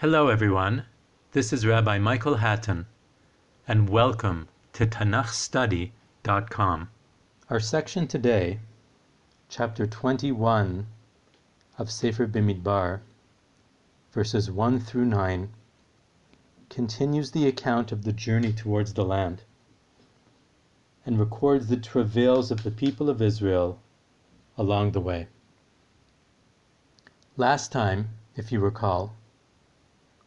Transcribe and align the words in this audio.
Hello, 0.00 0.28
everyone. 0.28 0.84
This 1.32 1.52
is 1.52 1.66
Rabbi 1.66 1.98
Michael 1.98 2.36
Hattin, 2.36 2.86
and 3.66 3.90
welcome 3.90 4.46
to 4.74 4.86
TanachStudy.com. 4.86 6.88
Our 7.50 7.58
section 7.58 8.06
today, 8.06 8.60
chapter 9.48 9.88
21 9.88 10.86
of 11.78 11.90
Sefer 11.90 12.28
Bimidbar, 12.28 13.00
verses 14.12 14.48
1 14.48 14.78
through 14.78 15.06
9, 15.06 15.52
continues 16.70 17.32
the 17.32 17.48
account 17.48 17.90
of 17.90 18.04
the 18.04 18.12
journey 18.12 18.52
towards 18.52 18.92
the 18.92 19.04
land 19.04 19.42
and 21.04 21.18
records 21.18 21.66
the 21.66 21.76
travails 21.76 22.52
of 22.52 22.62
the 22.62 22.70
people 22.70 23.10
of 23.10 23.20
Israel 23.20 23.80
along 24.56 24.92
the 24.92 25.00
way. 25.00 25.26
Last 27.36 27.72
time, 27.72 28.10
if 28.36 28.52
you 28.52 28.60
recall, 28.60 29.16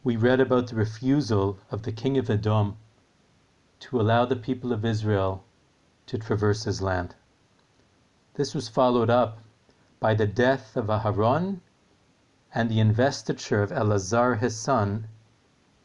we 0.03 0.15
read 0.15 0.39
about 0.39 0.65
the 0.67 0.75
refusal 0.75 1.59
of 1.69 1.83
the 1.83 1.91
king 1.91 2.17
of 2.17 2.27
Edom 2.27 2.75
to 3.79 4.01
allow 4.01 4.25
the 4.25 4.35
people 4.35 4.73
of 4.73 4.83
Israel 4.83 5.43
to 6.07 6.17
traverse 6.17 6.63
his 6.63 6.81
land. 6.81 7.13
This 8.33 8.55
was 8.55 8.67
followed 8.67 9.11
up 9.11 9.37
by 9.99 10.15
the 10.15 10.25
death 10.25 10.75
of 10.75 10.87
Aharon 10.87 11.59
and 12.51 12.69
the 12.69 12.79
investiture 12.79 13.61
of 13.61 13.71
Elazar 13.71 14.39
his 14.39 14.57
son 14.57 15.07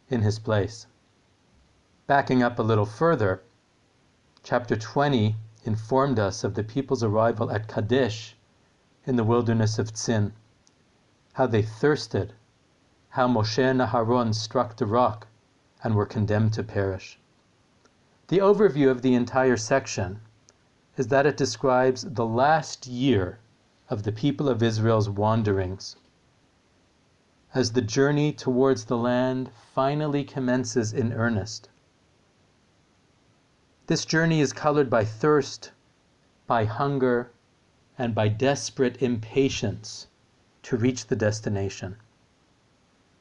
in 0.08 0.22
his 0.22 0.38
place. 0.38 0.86
Backing 2.06 2.42
up 2.42 2.58
a 2.58 2.62
little 2.62 2.86
further, 2.86 3.42
chapter 4.42 4.76
20 4.76 5.36
informed 5.64 6.18
us 6.18 6.42
of 6.42 6.54
the 6.54 6.64
people's 6.64 7.02
arrival 7.02 7.50
at 7.50 7.68
Kadesh 7.68 8.34
in 9.04 9.16
the 9.16 9.24
wilderness 9.24 9.78
of 9.78 9.92
Tzin, 9.92 10.32
how 11.34 11.46
they 11.46 11.62
thirsted 11.62 12.32
how 13.16 13.26
Moshe 13.26 13.58
and 13.58 13.80
Aharon 13.80 14.34
struck 14.34 14.76
the 14.76 14.84
rock 14.84 15.26
and 15.82 15.94
were 15.94 16.04
condemned 16.04 16.52
to 16.52 16.62
perish. 16.62 17.18
The 18.28 18.40
overview 18.40 18.90
of 18.90 19.00
the 19.00 19.14
entire 19.14 19.56
section 19.56 20.20
is 20.98 21.08
that 21.08 21.24
it 21.24 21.38
describes 21.38 22.02
the 22.02 22.26
last 22.26 22.86
year 22.86 23.38
of 23.88 24.02
the 24.02 24.12
people 24.12 24.50
of 24.50 24.62
Israel's 24.62 25.08
wanderings 25.08 25.96
as 27.54 27.72
the 27.72 27.80
journey 27.80 28.34
towards 28.34 28.84
the 28.84 28.98
land 28.98 29.50
finally 29.74 30.22
commences 30.22 30.92
in 30.92 31.14
earnest. 31.14 31.70
This 33.86 34.04
journey 34.04 34.42
is 34.42 34.52
colored 34.52 34.90
by 34.90 35.06
thirst, 35.06 35.72
by 36.46 36.66
hunger, 36.66 37.30
and 37.96 38.14
by 38.14 38.28
desperate 38.28 39.00
impatience 39.00 40.06
to 40.64 40.76
reach 40.76 41.06
the 41.06 41.16
destination. 41.16 41.96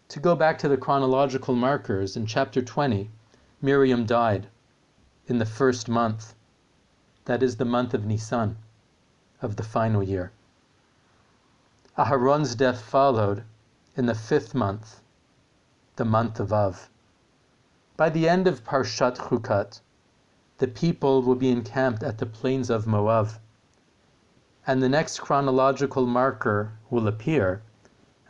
To 0.10 0.20
go 0.20 0.36
back 0.36 0.60
to 0.60 0.68
the 0.68 0.78
chronological 0.78 1.56
markers, 1.56 2.16
in 2.16 2.28
chapter 2.28 2.62
20, 2.62 3.10
Miriam 3.60 4.06
died 4.06 4.48
in 5.26 5.40
the 5.40 5.46
first 5.46 5.90
month. 5.90 6.36
That 7.26 7.42
is 7.42 7.58
the 7.58 7.66
month 7.66 7.94
of 7.96 8.06
Nisan, 8.06 8.58
of 9.42 9.56
the 9.56 9.64
final 9.64 10.04
year. 10.04 10.32
Aharon's 11.98 12.54
death 12.54 12.82
followed 12.82 13.44
in 13.96 14.06
the 14.06 14.14
fifth 14.14 14.54
month, 14.54 15.02
the 15.96 16.06
month 16.06 16.40
of 16.40 16.54
Av. 16.54 16.88
By 17.98 18.10
the 18.10 18.30
end 18.30 18.48
of 18.48 18.64
Parshat 18.64 19.18
Chukat, 19.18 19.80
the 20.60 20.68
people 20.68 21.24
will 21.24 21.36
be 21.36 21.50
encamped 21.50 22.04
at 22.04 22.20
the 22.20 22.28
plains 22.28 22.70
of 22.70 22.86
Moab, 22.86 23.32
and 24.68 24.84
the 24.84 24.90
next 24.90 25.20
chronological 25.20 26.06
marker 26.06 26.74
will 26.92 27.08
appear 27.08 27.64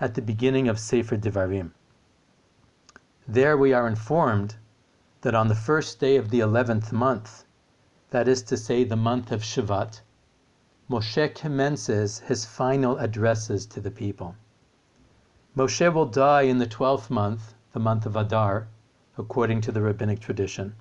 at 0.05 0.13
the 0.13 0.21
beginning 0.21 0.67
of 0.67 0.77
Sefer 0.77 1.17
Devarim. 1.17 1.71
There 3.27 3.57
we 3.57 3.73
are 3.73 3.87
informed 3.87 4.57
that 5.21 5.33
on 5.33 5.47
the 5.47 5.55
first 5.55 5.99
day 5.99 6.15
of 6.15 6.29
the 6.29 6.41
eleventh 6.41 6.93
month, 6.93 7.43
that 8.11 8.27
is 8.27 8.43
to 8.43 8.55
say, 8.55 8.83
the 8.83 8.95
month 8.95 9.31
of 9.31 9.41
Shevat, 9.41 10.01
Moshe 10.87 11.33
commences 11.33 12.19
his 12.19 12.45
final 12.45 12.99
addresses 12.99 13.65
to 13.65 13.81
the 13.81 13.89
people. 13.89 14.35
Moshe 15.57 15.91
will 15.91 16.05
die 16.05 16.43
in 16.43 16.59
the 16.59 16.67
twelfth 16.67 17.09
month, 17.09 17.55
the 17.73 17.79
month 17.79 18.05
of 18.05 18.15
Adar, 18.15 18.67
according 19.17 19.59
to 19.61 19.71
the 19.71 19.81
rabbinic 19.81 20.19
tradition, 20.19 20.75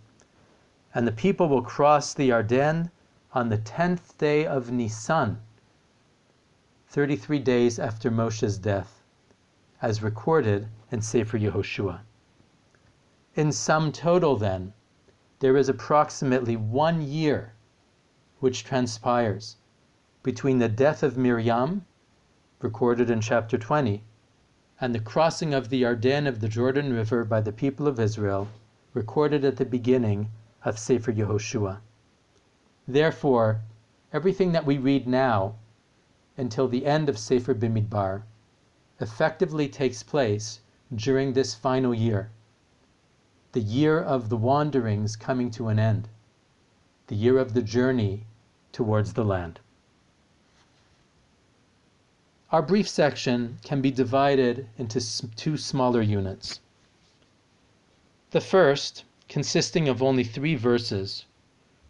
and 0.95 1.09
the 1.09 1.13
people 1.13 1.49
will 1.49 1.63
cross 1.63 2.13
the 2.13 2.29
Yarden 2.29 2.91
on 3.33 3.49
the 3.49 3.57
tenth 3.57 4.19
day 4.19 4.45
of 4.45 4.71
Nisan, 4.71 5.41
33 6.89 7.39
days 7.39 7.79
after 7.79 8.11
Moshe's 8.11 8.59
death 8.59 9.01
as 9.83 10.03
recorded 10.03 10.69
in 10.93 11.03
Sefer 11.03 11.39
Yehoshua. 11.39 12.01
In 13.35 13.51
sum 13.51 13.91
total, 13.91 14.37
then, 14.37 14.73
there 15.41 15.57
is 15.57 15.69
approximately 15.69 16.57
one 16.57 17.03
year 17.03 17.55
which 18.39 18.63
transpires 18.63 19.57
between 20.23 20.59
the 20.59 20.69
death 20.69 21.03
of 21.03 21.17
Miriam, 21.17 21.85
recorded 22.61 23.11
in 23.11 23.21
chapter 23.21 23.59
20, 23.59 24.05
and 24.81 24.95
the 24.95 25.01
crossing 25.01 25.53
of 25.53 25.69
the 25.69 25.83
Yarden 25.83 26.27
of 26.27 26.41
the 26.41 26.49
Jordan 26.49 26.93
River 26.93 27.25
by 27.25 27.41
the 27.41 27.53
people 27.53 27.89
of 27.89 27.99
Israel, 27.99 28.49
recorded 28.93 29.45
at 29.45 29.57
the 29.57 29.65
beginning 29.65 30.31
of 30.65 30.79
Sefer 30.79 31.13
Yehoshua. 31.13 31.81
Therefore, 32.87 33.61
everything 34.13 34.53
that 34.53 34.65
we 34.65 34.79
read 34.79 35.09
now 35.09 35.57
until 36.37 36.69
the 36.69 36.87
end 36.87 37.09
of 37.09 37.19
Sefer 37.19 37.55
Bimidbar 37.55 38.23
effectively 39.01 39.69
takes 39.69 40.03
place 40.03 40.61
during 40.95 41.33
this 41.33 41.55
final 41.55 41.93
year, 41.93 42.31
the 43.53 43.61
year 43.61 44.01
of 44.01 44.29
the 44.29 44.37
wanderings 44.37 45.17
coming 45.17 45.51
to 45.51 45.69
an 45.69 45.79
end, 45.79 46.09
the 47.09 47.17
year 47.17 47.39
of 47.39 47.55
the 47.55 47.63
journey 47.63 48.25
towards 48.73 49.15
the 49.15 49.25
land. 49.25 49.61
Our 52.51 52.63
brief 52.63 52.89
section 52.89 53.59
can 53.65 53.81
be 53.81 53.91
divided 53.91 54.69
into 54.79 55.01
two 55.35 55.57
smaller 55.57 56.03
units. 56.03 56.61
The 58.31 58.41
first, 58.41 59.05
consisting 59.29 59.89
of 59.89 60.03
only 60.03 60.23
three 60.23 60.55
verses, 60.55 61.25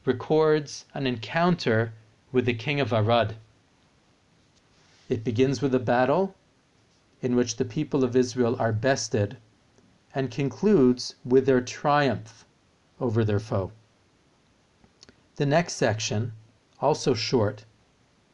records 0.07 0.87
an 0.95 1.07
encounter 1.07 1.93
with 2.33 2.47
the 2.47 2.55
king 2.55 2.81
of 2.81 2.93
Arad. 2.93 3.37
It 5.09 5.23
begins 5.23 5.61
with 5.61 5.75
a 5.75 5.79
battle 5.79 6.35
in 7.25 7.35
which 7.35 7.57
the 7.57 7.65
people 7.65 8.05
of 8.05 8.15
Israel 8.15 8.55
are 8.59 8.71
bested, 8.71 9.39
and 10.15 10.31
concludes 10.31 11.15
with 11.25 11.47
their 11.47 11.63
triumph 11.63 12.45
over 13.01 13.25
their 13.25 13.41
foe. 13.41 13.73
The 15.37 15.47
next 15.47 15.73
section, 15.73 16.35
also 16.83 17.15
short, 17.15 17.65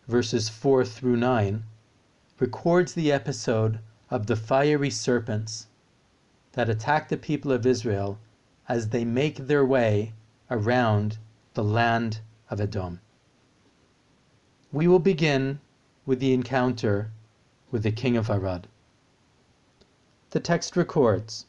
verses 0.08 0.48
4 0.48 0.84
through 0.84 1.16
9, 1.18 1.62
records 2.40 2.92
the 2.94 3.12
episode 3.12 3.78
of 4.10 4.26
the 4.26 4.34
fiery 4.34 4.90
serpents 4.90 5.68
that 6.52 6.68
attack 6.68 7.08
the 7.08 7.16
people 7.16 7.52
of 7.52 7.64
Israel 7.64 8.18
as 8.68 8.88
they 8.88 9.04
make 9.04 9.36
their 9.36 9.64
way 9.64 10.14
around 10.50 11.18
the 11.54 11.62
land 11.62 12.18
of 12.50 12.60
Edom. 12.60 13.00
We 14.72 14.88
will 14.88 14.98
begin 14.98 15.60
with 16.04 16.18
the 16.18 16.34
encounter 16.34 17.12
with 17.70 17.84
the 17.84 17.92
king 17.92 18.16
of 18.16 18.28
Arad. 18.28 18.66
The 20.32 20.38
text 20.38 20.76
records, 20.76 21.46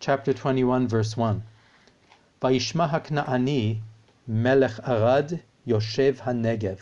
chapter 0.00 0.34
21, 0.34 0.86
verse 0.86 1.16
1. 1.16 1.42
Vayishma 2.42 2.90
haknaani 2.90 3.80
melech 4.26 4.78
Arad 4.86 5.42
yoshev 5.66 6.18
hanegev, 6.18 6.80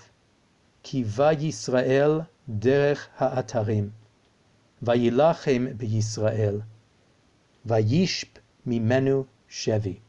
ki 0.82 1.04
Yisrael 1.04 2.26
derech 2.50 3.06
ha'atarim, 3.18 3.92
vayilachem 4.82 5.76
b'Yisrael, 5.76 6.64
vayishp 7.64 8.40
mimenu 8.66 9.28
shevi. 9.48 10.00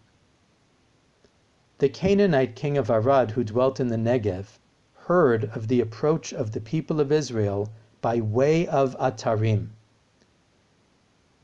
The 1.78 1.90
Canaanite 1.90 2.56
king 2.56 2.80
of 2.80 2.90
Arad, 2.90 3.30
who 3.30 3.44
dwelt 3.44 3.80
in 3.80 3.90
the 3.90 3.96
Negev, 3.96 4.58
heard 5.06 5.52
of 5.56 5.68
the 5.68 5.82
approach 5.82 6.34
of 6.34 6.54
the 6.54 6.62
people 6.62 7.00
of 7.00 7.12
Israel 7.12 7.70
by 8.02 8.22
way 8.22 8.66
of 8.66 8.98
Atarim 8.98 9.70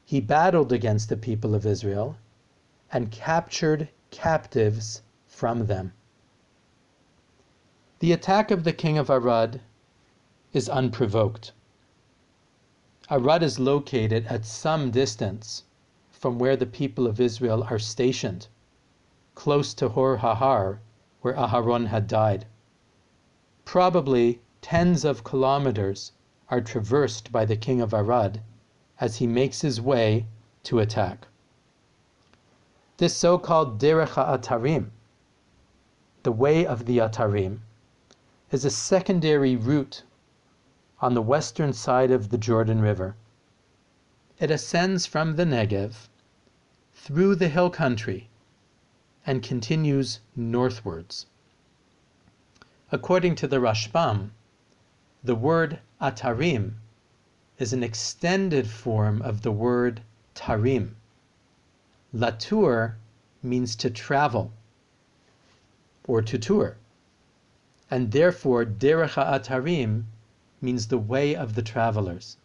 he 0.05 0.19
battled 0.19 0.73
against 0.73 1.07
the 1.07 1.15
people 1.15 1.55
of 1.55 1.65
Israel 1.65 2.17
and 2.91 3.09
captured 3.09 3.87
captives 4.11 5.01
from 5.25 5.67
them. 5.67 5.93
The 7.99 8.11
attack 8.11 8.51
of 8.51 8.65
the 8.65 8.73
king 8.73 8.97
of 8.97 9.09
Arad 9.09 9.61
is 10.51 10.67
unprovoked. 10.67 11.53
Arad 13.09 13.43
is 13.43 13.59
located 13.59 14.25
at 14.27 14.45
some 14.45 14.91
distance 14.91 15.63
from 16.11 16.37
where 16.37 16.57
the 16.57 16.65
people 16.65 17.07
of 17.07 17.21
Israel 17.21 17.63
are 17.69 17.79
stationed, 17.79 18.49
close 19.35 19.73
to 19.75 19.87
Hor 19.87 20.17
Hahar, 20.17 20.79
where 21.21 21.33
Aharon 21.35 21.87
had 21.87 22.07
died. 22.07 22.45
Probably 23.63 24.41
tens 24.61 25.05
of 25.05 25.23
kilometers 25.23 26.11
are 26.49 26.59
traversed 26.59 27.31
by 27.31 27.45
the 27.45 27.55
king 27.55 27.79
of 27.79 27.93
Arad 27.93 28.41
as 28.99 29.17
he 29.17 29.27
makes 29.27 29.61
his 29.61 29.81
way 29.81 30.25
to 30.63 30.79
attack. 30.79 31.27
This 32.97 33.15
so 33.15 33.37
called 33.37 33.79
Derech 33.79 34.15
Atarim, 34.15 34.91
the 36.23 36.31
way 36.31 36.65
of 36.65 36.85
the 36.85 36.99
Atarim, 36.99 37.61
is 38.51 38.63
a 38.63 38.69
secondary 38.69 39.55
route 39.55 40.03
on 41.01 41.13
the 41.15 41.21
western 41.21 41.73
side 41.73 42.11
of 42.11 42.29
the 42.29 42.37
Jordan 42.37 42.81
River. 42.81 43.15
It 44.39 44.51
ascends 44.51 45.05
from 45.05 45.35
the 45.35 45.45
Negev 45.45 46.07
through 46.93 47.35
the 47.35 47.49
hill 47.49 47.69
country 47.69 48.29
and 49.25 49.41
continues 49.41 50.19
northwards. 50.35 51.25
According 52.91 53.35
to 53.35 53.47
the 53.47 53.59
Rashbam, 53.59 54.31
the 55.23 55.35
word 55.35 55.79
Atarim 55.99 56.75
is 57.59 57.73
an 57.73 57.83
extended 57.83 58.67
form 58.67 59.21
of 59.21 59.41
the 59.41 59.51
word 59.51 60.01
Tarim. 60.35 60.95
Latour 62.11 62.97
means 63.41 63.75
to 63.75 63.89
travel 63.89 64.51
or 66.07 66.21
to 66.21 66.37
tour 66.37 66.77
and 67.93 68.11
therefore 68.11 68.65
derech 68.65 69.13
atarim 69.23 70.05
means 70.61 70.87
the 70.87 70.97
way 70.97 71.35
of 71.35 71.53
the 71.53 71.61
travelers. 71.61 72.37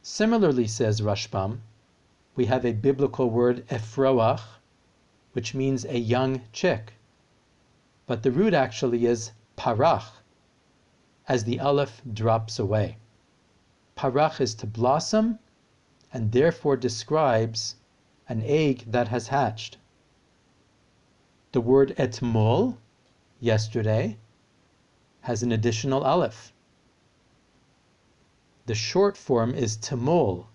Similarly, 0.00 0.66
says 0.66 1.02
Rashbam, 1.02 1.60
we 2.34 2.46
have 2.46 2.64
a 2.64 2.72
biblical 2.72 3.28
word 3.28 3.66
efroach, 3.68 4.40
which 5.34 5.54
means 5.54 5.84
a 5.84 5.98
young 5.98 6.40
chick, 6.50 6.94
but 8.06 8.22
the 8.22 8.30
root 8.30 8.54
actually 8.54 9.04
is 9.04 9.32
parach, 9.58 10.06
as 11.28 11.44
the 11.44 11.60
aleph 11.60 12.00
drops 12.10 12.58
away. 12.58 12.96
Parach 13.96 14.40
is 14.40 14.54
to 14.56 14.66
blossom, 14.66 15.38
and 16.12 16.32
therefore 16.32 16.76
describes 16.76 17.76
an 18.28 18.42
egg 18.44 18.84
that 18.86 19.08
has 19.08 19.28
hatched. 19.28 19.76
The 21.52 21.60
word 21.60 21.94
etmol, 21.96 22.78
yesterday, 23.40 24.18
has 25.20 25.42
an 25.42 25.52
additional 25.52 26.02
aleph. 26.02 26.52
The 28.66 28.74
short 28.74 29.16
form 29.16 29.54
is 29.54 29.76
tamol, 29.76 30.46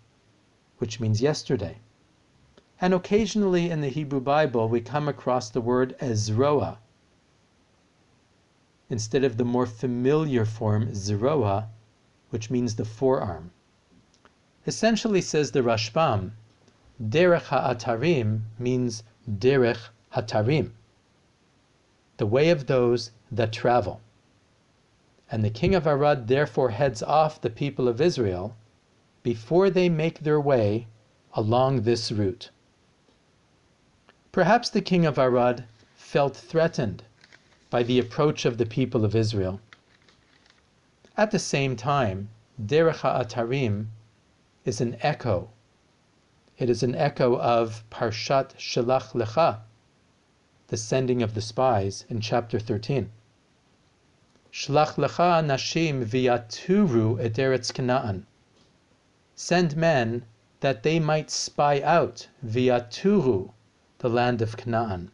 which 0.80 1.00
means 1.00 1.22
yesterday. 1.22 1.78
And 2.82 2.94
occasionally 2.94 3.70
in 3.70 3.82
the 3.82 3.90
Hebrew 3.90 4.20
Bible, 4.20 4.68
we 4.68 4.82
come 4.82 5.08
across 5.08 5.50
the 5.50 5.62
word 5.62 5.98
ezroa 6.00 6.78
instead 8.90 9.24
of 9.24 9.38
the 9.38 9.46
more 9.46 9.68
familiar 9.68 10.46
form 10.46 10.92
zeroa, 10.94 11.68
which 12.30 12.50
means 12.50 12.76
the 12.76 12.86
forearm. 12.86 13.52
Essentially, 14.68 15.22
says 15.22 15.52
the 15.52 15.62
Rashbam, 15.62 16.32
derech 17.02 17.44
ha'atarim 17.44 18.42
means 18.58 19.04
derech 19.30 19.90
hatarim, 20.14 20.72
the 22.18 22.26
way 22.26 22.50
of 22.50 22.68
those 22.68 23.12
that 23.32 23.54
travel. 23.54 24.02
And 25.32 25.44
the 25.44 25.50
king 25.50 25.76
of 25.76 25.88
Arad 25.88 26.28
therefore 26.28 26.72
heads 26.72 27.02
off 27.04 27.40
the 27.40 27.50
people 27.50 27.88
of 27.88 28.02
Israel 28.02 28.56
before 29.24 29.70
they 29.70 29.90
make 29.90 30.20
their 30.20 30.40
way 30.40 30.88
along 31.34 31.82
this 31.82 32.12
route. 32.12 32.50
Perhaps 34.32 34.70
the 34.70 34.82
king 34.82 35.06
of 35.06 35.18
Arad 35.18 35.66
felt 35.96 36.36
threatened 36.36 37.04
by 37.70 37.84
the 37.84 38.00
approach 38.00 38.46
of 38.46 38.58
the 38.58 38.66
people 38.66 39.06
of 39.06 39.16
Israel. 39.16 39.60
At 41.20 41.32
the 41.32 41.38
same 41.38 41.76
time, 41.76 42.30
Derech 42.58 43.02
Atarim 43.02 43.88
is 44.64 44.80
an 44.80 44.96
echo. 45.02 45.50
It 46.58 46.70
is 46.70 46.82
an 46.82 46.96
echo 46.96 47.38
of 47.38 47.84
Parshat 47.90 48.56
Shelach 48.58 49.12
Lecha, 49.12 49.60
the 50.70 50.78
sending 50.78 51.22
of 51.22 51.34
the 51.34 51.42
spies 51.42 52.06
in 52.08 52.22
chapter 52.22 52.58
13. 52.58 53.12
Shlach 54.50 54.94
lecha 54.96 55.44
nashim 55.44 56.06
v'yaturu 56.06 57.22
et 57.22 57.34
eretz 57.34 57.74
Canaan. 57.74 58.26
Send 59.36 59.76
men 59.76 60.24
that 60.62 60.84
they 60.84 61.02
might 61.02 61.30
spy 61.30 61.82
out 61.82 62.30
v'yaturu, 62.46 63.52
the 63.98 64.10
land 64.10 64.42
of 64.42 64.56
Canaan. 64.56 65.12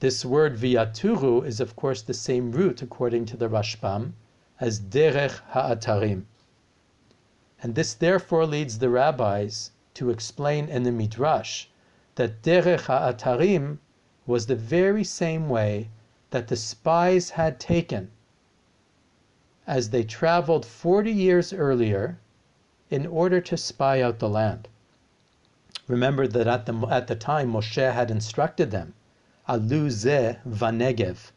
This 0.00 0.22
word 0.22 0.58
v'yaturu 0.58 1.46
is 1.46 1.60
of 1.60 1.76
course 1.76 2.02
the 2.02 2.12
same 2.12 2.52
root 2.52 2.82
according 2.82 3.24
to 3.24 3.38
the 3.38 3.48
Rashbam 3.48 4.12
as 4.60 4.80
derech 4.80 5.40
ha'atarim. 5.48 6.24
And 7.62 7.74
this 7.74 7.94
therefore 7.94 8.46
leads 8.46 8.78
the 8.78 8.88
rabbis 8.88 9.70
to 9.94 10.10
explain 10.10 10.68
in 10.68 10.82
the 10.82 10.92
Midrash 10.92 11.66
that 12.14 12.42
derech 12.42 12.86
ha'atarim 12.86 13.78
was 14.26 14.46
the 14.46 14.56
very 14.56 15.04
same 15.04 15.48
way 15.48 15.90
that 16.30 16.48
the 16.48 16.56
spies 16.56 17.30
had 17.30 17.58
taken 17.60 18.10
as 19.66 19.90
they 19.90 20.04
traveled 20.04 20.66
40 20.66 21.10
years 21.10 21.52
earlier 21.52 22.18
in 22.90 23.06
order 23.06 23.40
to 23.40 23.56
spy 23.56 24.02
out 24.02 24.18
the 24.18 24.28
land. 24.28 24.68
Remember 25.88 26.26
that 26.26 26.46
at 26.46 26.66
the, 26.66 26.74
at 26.90 27.06
the 27.06 27.16
time 27.16 27.52
Moshe 27.52 27.92
had 27.92 28.10
instructed 28.10 28.70
them, 28.70 28.94
Alu 29.48 29.90
ze 29.90 30.36
vanegev, 30.46 31.32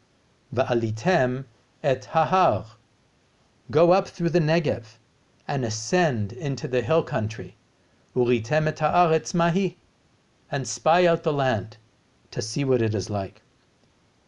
va'alitem 0.53 1.45
et 1.83 2.09
hahar. 2.11 2.65
Go 3.69 3.91
up 3.91 4.07
through 4.07 4.29
the 4.29 4.39
Negev 4.39 4.97
and 5.45 5.65
ascend 5.65 6.31
into 6.31 6.69
the 6.69 6.81
hill 6.81 7.03
country, 7.03 7.57
uritem 8.15 8.65
et 8.65 8.77
haaretz 8.77 9.33
mahi, 9.33 9.77
and 10.49 10.65
spy 10.65 11.05
out 11.05 11.23
the 11.23 11.33
land 11.33 11.75
to 12.31 12.41
see 12.41 12.63
what 12.63 12.81
it 12.81 12.95
is 12.95 13.09
like. 13.09 13.41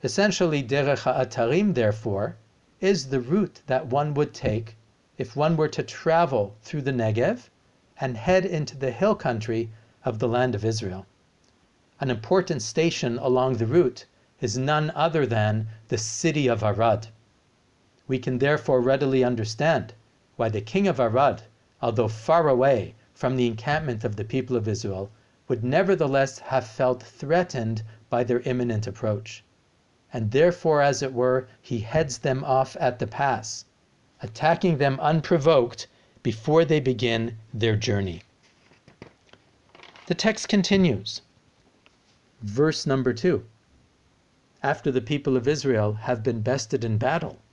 Essentially, 0.04 0.62
derech 0.62 1.04
ha'atarim, 1.04 1.74
therefore, 1.74 2.36
is 2.82 3.08
the 3.08 3.22
route 3.22 3.62
that 3.68 3.88
one 3.88 4.14
would 4.14 4.34
take 4.34 4.76
if 5.18 5.38
one 5.38 5.56
were 5.56 5.70
to 5.70 5.84
travel 5.84 6.58
through 6.62 6.82
the 6.82 6.92
Negev 6.92 7.50
and 7.98 8.18
head 8.18 8.46
into 8.46 8.76
the 8.76 8.92
hill 8.92 9.16
country 9.16 9.72
of 10.04 10.20
the 10.20 10.28
land 10.28 10.54
of 10.54 10.66
Israel. 10.66 11.06
An 12.02 12.10
important 12.10 12.62
station 12.62 13.18
along 13.18 13.56
the 13.56 13.68
route 13.68 14.06
is 14.42 14.58
none 14.58 14.92
other 14.96 15.26
than 15.26 15.70
the 15.88 15.98
city 15.98 16.48
of 16.48 16.62
Arad. 16.62 17.08
We 18.10 18.18
can 18.18 18.40
therefore 18.40 18.82
readily 18.82 19.24
understand 19.24 19.94
why 20.36 20.50
the 20.50 20.62
king 20.62 20.88
of 20.88 21.00
Arad, 21.00 21.44
although 21.80 22.08
far 22.08 22.50
away 22.50 22.96
from 23.14 23.36
the 23.36 23.46
encampment 23.46 24.04
of 24.04 24.16
the 24.16 24.24
people 24.26 24.56
of 24.56 24.68
Israel, 24.68 25.12
would 25.48 25.64
nevertheless 25.64 26.40
have 26.40 26.66
felt 26.66 27.04
threatened 27.04 27.84
by 28.10 28.24
their 28.24 28.40
imminent 28.40 28.88
approach 28.88 29.44
and 30.12 30.32
therefore, 30.32 30.82
as 30.82 31.04
it 31.04 31.14
were, 31.14 31.48
he 31.62 31.82
heads 31.82 32.18
them 32.18 32.44
off 32.44 32.76
at 32.80 32.98
the 32.98 33.06
pass, 33.06 33.66
attacking 34.24 34.80
them 34.80 35.00
unprovoked 35.00 35.86
before 36.24 36.66
they 36.66 36.80
begin 36.80 37.38
their 37.54 37.76
journey. 37.76 38.24
The 40.08 40.16
text 40.16 40.50
continues. 40.50 41.22
Verse 42.42 42.88
number 42.88 43.14
two. 43.14 43.46
After 44.64 44.92
the 44.92 45.00
people 45.00 45.38
of 45.38 45.48
Israel 45.48 45.94
have 45.94 46.24
been 46.24 46.42
bested 46.42 46.84
in 46.84 46.98
battle, 46.98 47.44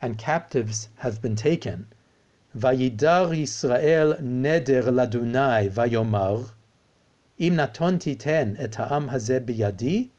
and 0.00 0.16
captives 0.16 0.88
have 0.98 1.20
been 1.20 1.34
taken, 1.34 1.84
Vayidar 2.56 3.36
Israel 3.36 4.14
neder 4.22 4.84
ladunai 4.84 5.68
vayomar, 5.68 6.52
im 7.36 7.56
natonti 7.56 8.16
ten 8.16 8.56
et 8.60 8.76
ha'am 8.76 9.08
hazeh 9.08 9.40
biyadi, 9.44 10.10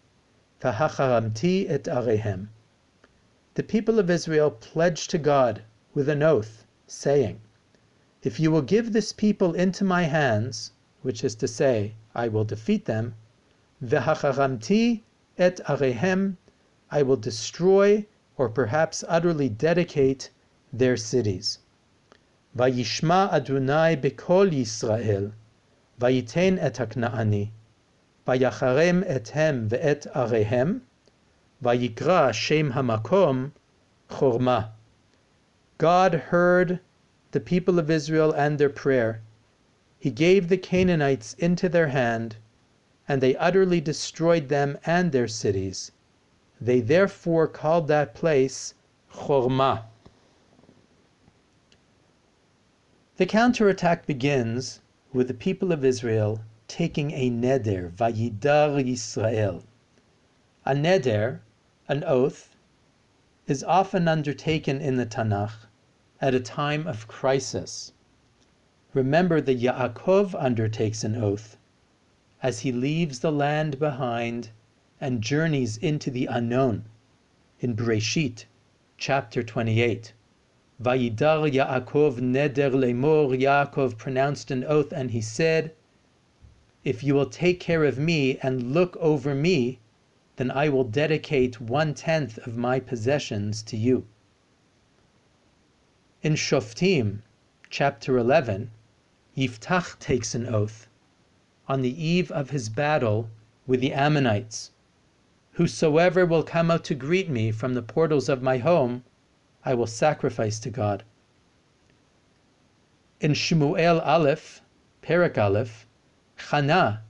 Vahacharamti 0.59 1.69
et 1.69 1.83
arehem. 1.86 2.50
The 3.53 3.63
people 3.63 4.00
of 4.00 4.09
Israel 4.09 4.51
pledged 4.51 5.09
to 5.12 5.17
God 5.17 5.62
with 5.93 6.09
an 6.09 6.24
oath, 6.24 6.65
saying, 6.86 7.39
If 8.21 8.38
you 8.38 8.51
will 8.51 8.62
give 8.62 8.91
this 8.91 9.13
people 9.13 9.53
into 9.53 9.86
my 9.86 10.03
hands, 10.03 10.74
which 11.03 11.24
is 11.24 11.36
to 11.36 11.48
say, 11.48 11.93
I 12.13 12.27
will 12.27 12.43
defeat 12.43 12.83
them, 12.83 13.15
Vahacharamti 13.81 15.03
et 15.38 15.62
arehem, 15.69 16.36
I 16.91 17.01
will 17.01 17.15
destroy 17.15 18.05
or 18.39 18.48
perhaps 18.48 19.03
utterly 19.10 19.50
dedicate 19.50 20.29
their 20.72 20.96
cities. 20.96 21.60
Vayishma 22.55 23.29
Adonai 23.34 23.98
Bekol 23.98 24.50
Yisrael, 24.50 25.34
Vayiten 26.00 26.58
et 26.58 26.75
Haknaani, 26.75 27.51
Vayacharem 28.25 29.03
ethem 29.05 29.67
ve'et 29.67 30.10
Arehem, 30.13 30.79
Vayikra 31.62 32.34
Shem 32.34 32.72
Hamakom 32.72 33.51
Chorma. 34.10 34.69
God 35.77 36.13
heard 36.13 36.79
the 37.31 37.41
people 37.41 37.77
of 37.77 37.91
Israel 37.91 38.31
and 38.31 38.58
their 38.58 38.69
prayer. 38.69 39.22
He 40.00 40.12
gave 40.12 40.48
the 40.48 40.58
Canaanites 40.58 41.34
into 41.34 41.67
their 41.67 41.89
hand, 41.89 42.38
and 43.05 43.19
they 43.22 43.36
utterly 43.36 43.81
destroyed 43.81 44.48
them 44.48 44.77
and 44.86 45.12
their 45.12 45.27
cities. 45.27 45.91
They 46.62 46.82
therefore 46.82 47.48
called 47.48 47.88
that 47.88 48.13
place 48.13 48.74
Chorma. 49.13 49.86
The 53.16 53.25
counterattack 53.25 54.06
begins 54.06 54.82
with 55.13 55.30
the 55.30 55.34
people 55.34 55.72
of 55.72 55.86
Israel 55.86 56.42
taking 56.68 57.12
a 57.12 57.30
neder, 57.32 57.92
Vayidar 57.94 58.84
Yisrael. 58.84 59.63
A 60.66 60.74
neder, 60.74 61.39
an 61.88 62.04
oath, 62.04 62.58
is 63.48 63.63
often 63.63 64.10
undertaken 64.10 64.82
in 64.82 64.98
the 64.98 65.06
Tanakh 65.06 65.66
at 66.20 66.36
a 66.36 66.42
time 66.42 66.88
of 66.88 67.08
crisis. 67.08 67.94
Remember 68.94 69.39
that 69.39 69.62
Yaakov 69.62 70.36
undertakes 70.36 71.06
an 71.06 71.16
oath 71.16 71.56
as 72.44 72.60
he 72.60 72.74
leaves 72.74 73.20
the 73.20 73.32
land 73.32 73.80
behind 73.80 74.50
and 75.01 75.22
journeys 75.22 75.77
into 75.77 76.12
the 76.12 76.25
unknown 76.25 76.84
in 77.62 77.74
Breshit, 77.74 78.44
chapter 78.98 79.41
28. 79.41 80.12
Vayidar 80.82 81.50
Yaakov 81.50 82.20
neder 82.20 82.72
lemor, 82.72 83.29
Yaakov 83.38 83.98
pronounced 83.98 84.51
an 84.51 84.65
oath 84.65 84.91
and 84.91 85.12
he 85.12 85.22
said, 85.22 85.74
If 86.84 87.01
you 87.01 87.13
will 87.15 87.29
take 87.29 87.62
care 87.62 87.86
of 87.86 87.98
me 87.98 88.38
and 88.39 88.74
look 88.74 88.98
over 88.98 89.34
me, 89.34 89.79
then 90.36 90.51
I 90.51 90.68
will 90.68 90.84
dedicate 90.84 91.62
one 91.62 91.94
tenth 91.94 92.38
of 92.39 92.58
my 92.58 92.82
possessions 92.82 93.63
to 93.63 93.77
you. 93.77 94.06
In 96.22 96.36
Shoftim, 96.36 97.22
chapter 97.70 98.18
11, 98.18 98.70
Yiftach 99.38 99.98
takes 100.00 100.36
an 100.36 100.46
oath 100.46 100.88
on 101.70 101.82
the 101.82 102.03
eve 102.03 102.32
of 102.32 102.50
his 102.50 102.68
battle 102.68 103.29
with 103.65 103.79
the 103.79 103.94
Ammonites 103.94 104.72
Whosoever 105.60 106.25
will 106.25 106.44
come 106.44 106.72
out 106.72 106.86
to 106.86 106.96
greet 106.96 107.30
me 107.30 107.51
from 107.51 107.74
the 107.74 107.82
portals 107.82 108.30
of 108.30 108.42
my 108.42 108.60
home, 108.60 109.04
I 109.66 109.74
will 109.74 109.88
sacrifice 109.88 110.58
to 110.58 110.70
God. 110.70 111.04
In 113.20 113.34
Shmuel 113.34 114.01
Aleph, 114.01 114.62
Perak 115.01 115.38
Aleph, 115.38 115.86
Chana, 116.38 117.01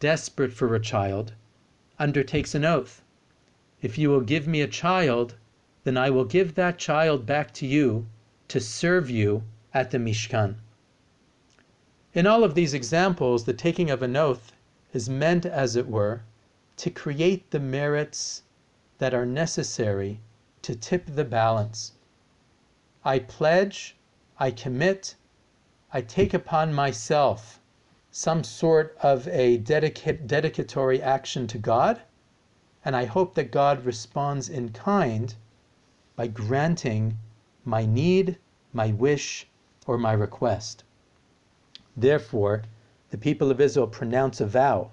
desperate 0.00 0.52
for 0.52 0.74
a 0.74 0.80
child, 0.80 1.32
undertakes 1.98 2.54
an 2.54 2.66
oath. 2.66 3.00
If 3.80 3.96
you 3.96 4.10
will 4.10 4.20
give 4.20 4.46
me 4.46 4.60
a 4.60 4.68
child, 4.68 5.36
then 5.84 5.96
I 5.96 6.10
will 6.10 6.26
give 6.26 6.56
that 6.56 6.76
child 6.76 7.24
back 7.24 7.54
to 7.54 7.66
you 7.66 8.06
to 8.48 8.60
serve 8.60 9.08
you 9.08 9.44
at 9.72 9.92
the 9.92 9.98
Mishkan. 9.98 10.56
In 12.12 12.26
all 12.26 12.44
of 12.44 12.54
these 12.54 12.74
examples, 12.74 13.46
the 13.46 13.54
taking 13.54 13.88
of 13.88 14.02
an 14.02 14.14
oath 14.14 14.52
is 14.92 15.08
meant, 15.08 15.46
as 15.46 15.74
it 15.74 15.88
were, 15.88 16.20
to 16.76 16.90
create 16.90 17.50
the 17.50 17.60
merits 17.60 18.42
that 18.98 19.14
are 19.14 19.26
necessary 19.26 20.20
to 20.62 20.74
tip 20.74 21.06
the 21.06 21.24
balance. 21.24 21.92
I 23.04 23.18
pledge, 23.18 23.96
I 24.38 24.50
commit, 24.50 25.14
I 25.92 26.00
take 26.00 26.34
upon 26.34 26.74
myself 26.74 27.60
some 28.10 28.42
sort 28.42 28.96
of 29.02 29.28
a 29.28 29.58
dedica- 29.58 30.26
dedicatory 30.26 31.02
action 31.02 31.46
to 31.48 31.58
God, 31.58 32.02
and 32.84 32.96
I 32.96 33.04
hope 33.04 33.34
that 33.34 33.50
God 33.50 33.84
responds 33.84 34.48
in 34.48 34.70
kind 34.70 35.34
by 36.16 36.26
granting 36.28 37.18
my 37.64 37.86
need, 37.86 38.38
my 38.72 38.92
wish, 38.92 39.48
or 39.86 39.98
my 39.98 40.12
request. 40.12 40.84
Therefore, 41.96 42.62
the 43.10 43.18
people 43.18 43.50
of 43.50 43.60
Israel 43.60 43.86
pronounce 43.86 44.40
a 44.40 44.46
vow 44.46 44.90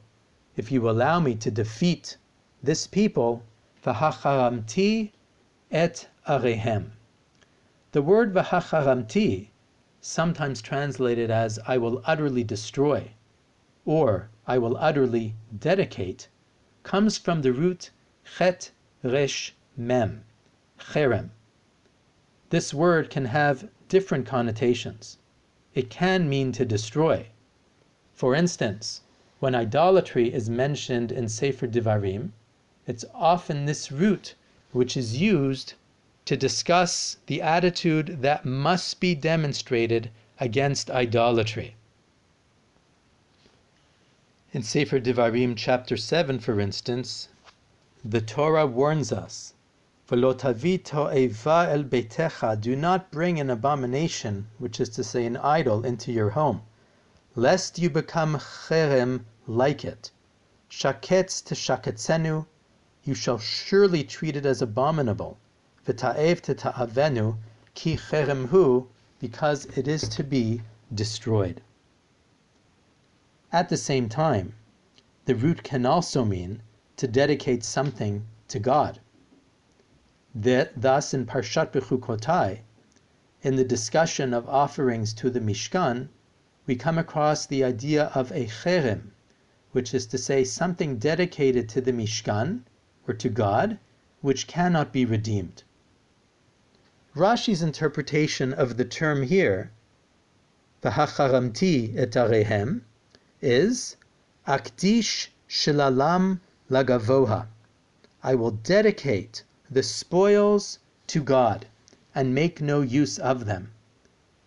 if 0.58 0.70
you 0.70 0.90
allow 0.90 1.18
me 1.18 1.34
to 1.34 1.50
defeat 1.50 2.18
this 2.62 2.86
people, 2.86 3.42
v'hacharamti 3.86 5.14
et 5.72 6.10
arehem. 6.28 6.92
The 7.94 8.02
word 8.02 8.34
v'hacharamti, 8.34 9.48
sometimes 10.02 10.62
translated 10.62 11.32
as 11.32 11.58
I 11.66 11.78
will 11.78 12.02
utterly 12.04 12.44
destroy, 12.44 13.12
or 13.86 14.30
I 14.46 14.58
will 14.58 14.76
utterly 14.76 15.36
dedicate, 15.58 16.28
comes 16.84 17.18
from 17.18 17.44
the 17.44 17.54
root 17.54 17.92
chet 18.38 18.72
resh 19.04 19.56
mem, 19.78 20.26
cherem. 20.78 21.30
This 22.50 22.74
word 22.74 23.10
can 23.10 23.24
have 23.24 23.70
different 23.88 24.26
connotations. 24.26 25.18
It 25.74 25.90
can 25.90 26.28
mean 26.28 26.52
to 26.52 26.66
destroy. 26.66 27.28
For 28.14 28.36
instance, 28.36 29.04
when 29.42 29.56
idolatry 29.56 30.32
is 30.32 30.48
mentioned 30.52 31.12
in 31.12 31.28
Sefer 31.28 31.66
Devarim, 31.66 32.32
it's 32.86 33.04
often 33.12 33.66
this 33.66 33.92
root 33.92 34.36
which 34.72 34.96
is 34.96 35.20
used 35.20 35.74
to 36.26 36.38
discuss 36.38 37.18
the 37.26 37.42
attitude 37.42 38.22
that 38.22 38.46
must 38.46 39.00
be 39.00 39.16
demonstrated 39.16 40.12
against 40.40 40.92
idolatry. 40.92 41.74
In 44.54 44.62
Sefer 44.62 45.00
Devarim, 45.00 45.56
chapter 45.58 45.98
7, 45.98 46.38
for 46.38 46.60
instance, 46.60 47.28
the 48.06 48.22
Torah 48.22 48.68
warns 48.68 49.12
us 49.12 49.56
do 52.60 52.76
not 52.76 53.12
bring 53.12 53.40
an 53.40 53.50
abomination, 53.50 54.48
which 54.60 54.80
is 54.80 54.90
to 54.90 55.04
say, 55.04 55.26
an 55.26 55.38
idol, 55.38 55.84
into 55.84 56.12
your 56.12 56.30
home, 56.30 56.62
lest 57.36 57.80
you 57.80 57.90
become 57.90 58.36
cherem 58.36 59.24
like 59.48 59.86
it. 59.86 60.12
Shaketz 60.70 61.42
to 61.46 61.56
shaketzenu, 61.56 62.46
you 63.04 63.14
shall 63.14 63.38
surely 63.38 64.04
treat 64.04 64.36
it 64.36 64.46
as 64.46 64.62
abominable. 64.62 65.38
V'ta'ev 65.88 66.42
to 66.42 66.54
ta'avenu, 66.54 67.38
ki 67.74 67.98
cheremhu, 67.98 68.88
because 69.20 69.66
it 69.78 69.88
is 69.88 70.10
to 70.10 70.24
be 70.24 70.62
destroyed. 70.94 71.62
At 73.52 73.70
the 73.70 73.78
same 73.78 74.10
time, 74.10 74.54
the 75.26 75.36
root 75.36 75.64
can 75.64 75.86
also 75.86 76.26
mean 76.26 76.62
to 76.98 77.08
dedicate 77.08 77.64
something 77.64 78.26
to 78.48 78.60
God. 78.60 79.00
Thus, 80.36 81.14
in 81.14 81.26
Parshat 81.26 81.72
Bechukotai, 81.72 82.60
in 83.42 83.56
the 83.56 83.64
discussion 83.64 84.34
of 84.34 84.48
offerings 84.48 85.14
to 85.14 85.30
the 85.30 85.40
Mishkan, 85.40 86.10
we 86.72 86.78
come 86.78 86.98
across 86.98 87.46
the 87.46 87.66
idea 87.66 88.06
of 88.16 88.32
a 88.32 88.46
cherem, 88.46 89.12
which 89.74 89.94
is 89.94 90.06
to 90.06 90.18
say 90.18 90.42
something 90.42 90.98
dedicated 90.98 91.68
to 91.68 91.82
the 91.82 91.92
Mishkan, 91.92 92.62
or 93.06 93.14
to 93.14 93.28
God, 93.28 93.78
which 94.22 94.48
cannot 94.48 94.94
be 94.94 95.04
redeemed. 95.04 95.64
Rashi's 97.14 97.62
interpretation 97.62 98.54
of 98.54 98.78
the 98.78 98.86
term 98.86 99.24
here, 99.24 99.70
V'hacharamti 100.82 101.98
et 101.98 102.12
arehem, 102.12 102.84
is 103.42 103.98
Akdish 104.48 105.28
shilalam 105.50 106.40
lagavoha. 106.70 107.48
I 108.24 108.36
will 108.36 108.52
dedicate 108.52 109.44
the 109.70 109.84
spoils 109.84 110.80
to 111.08 111.22
God 111.22 111.66
and 112.16 112.34
make 112.34 112.62
no 112.62 112.80
use 112.80 113.20
of 113.20 113.44
them. 113.46 113.74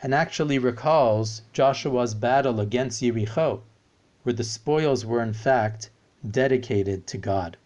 And 0.05 0.15
actually 0.15 0.59
recalls 0.59 1.41
Joshua's 1.55 2.13
battle 2.13 2.61
against 2.61 3.01
Yericho, 3.01 3.63
where 4.23 4.35
the 4.35 4.45
spoils 4.45 5.07
were 5.07 5.23
in 5.23 5.33
fact 5.33 5.89
dedicated 6.31 7.07
to 7.07 7.17
God. 7.17 7.57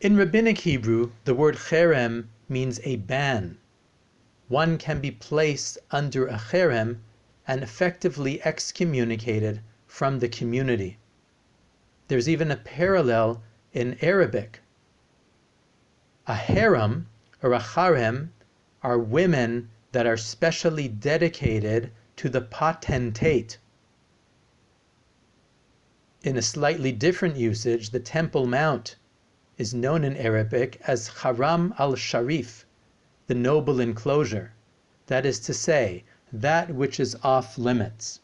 In 0.00 0.16
Rabbinic 0.16 0.58
Hebrew, 0.58 1.12
the 1.24 1.36
word 1.36 1.54
cherem 1.54 2.26
means 2.48 2.80
a 2.82 2.96
ban. 2.96 3.58
One 4.48 4.76
can 4.76 5.00
be 5.00 5.12
placed 5.12 5.78
under 5.92 6.26
a 6.26 6.36
cherem 6.36 6.98
and 7.46 7.62
effectively 7.62 8.42
excommunicated 8.44 9.60
from 9.86 10.18
the 10.18 10.28
community. 10.28 10.98
There's 12.08 12.28
even 12.28 12.50
a 12.50 12.56
parallel 12.56 13.40
in 13.72 13.98
Arabic. 14.02 14.62
A 16.26 16.34
harem 16.34 17.06
or 17.40 17.52
a 17.52 17.60
harem 17.60 18.32
are 18.82 18.98
women 18.98 19.70
that 19.92 20.04
are 20.04 20.16
specially 20.16 20.88
dedicated 20.88 21.92
to 22.16 22.28
the 22.28 22.40
potentate 22.40 23.58
in 26.26 26.36
a 26.36 26.42
slightly 26.42 26.90
different 26.90 27.36
usage, 27.36 27.90
the 27.90 28.00
Temple 28.00 28.46
Mount 28.46 28.96
is 29.58 29.72
known 29.72 30.02
in 30.02 30.16
Arabic 30.16 30.80
as 30.84 31.06
Haram 31.22 31.72
al 31.78 31.94
Sharif, 31.94 32.66
the 33.28 33.34
noble 33.36 33.78
enclosure, 33.78 34.52
that 35.06 35.24
is 35.24 35.38
to 35.38 35.54
say, 35.54 36.02
that 36.32 36.74
which 36.74 36.98
is 36.98 37.16
off 37.22 37.56
limits. 37.56 38.18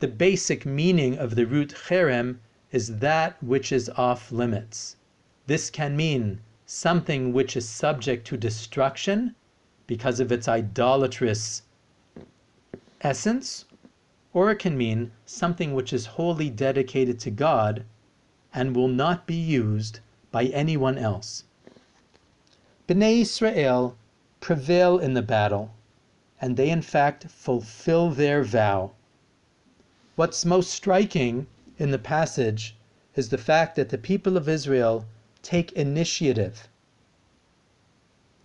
The 0.00 0.08
basic 0.08 0.66
meaning 0.66 1.16
of 1.16 1.36
the 1.36 1.46
root 1.46 1.74
cherem 1.86 2.40
is 2.72 2.98
that 2.98 3.40
which 3.40 3.70
is 3.70 3.88
off 3.90 4.32
limits. 4.32 4.96
This 5.46 5.70
can 5.70 5.96
mean 5.96 6.40
something 6.64 7.32
which 7.32 7.56
is 7.56 7.68
subject 7.68 8.26
to 8.26 8.36
destruction 8.36 9.36
because 9.86 10.20
of 10.20 10.32
its 10.32 10.48
idolatrous 10.48 11.62
essence, 13.00 13.64
or 14.32 14.50
it 14.50 14.58
can 14.58 14.76
mean 14.76 15.12
something 15.24 15.74
which 15.74 15.92
is 15.92 16.06
wholly 16.06 16.50
dedicated 16.50 17.18
to 17.20 17.30
God 17.30 17.84
and 18.52 18.74
will 18.74 18.88
not 18.88 19.26
be 19.26 19.34
used 19.34 20.00
by 20.30 20.46
anyone 20.46 20.98
else. 20.98 21.44
Bnei 22.88 23.20
Israel 23.20 23.96
prevail 24.40 24.98
in 24.98 25.14
the 25.14 25.22
battle, 25.22 25.74
and 26.40 26.56
they 26.56 26.70
in 26.70 26.82
fact 26.82 27.28
fulfill 27.28 28.10
their 28.10 28.42
vow. 28.42 28.92
What's 30.16 30.44
most 30.44 30.70
striking 30.70 31.46
in 31.78 31.90
the 31.90 31.98
passage 31.98 32.76
is 33.14 33.28
the 33.28 33.38
fact 33.38 33.76
that 33.76 33.88
the 33.90 33.98
people 33.98 34.36
of 34.36 34.48
Israel 34.48 35.06
take 35.42 35.72
initiative. 35.72 36.68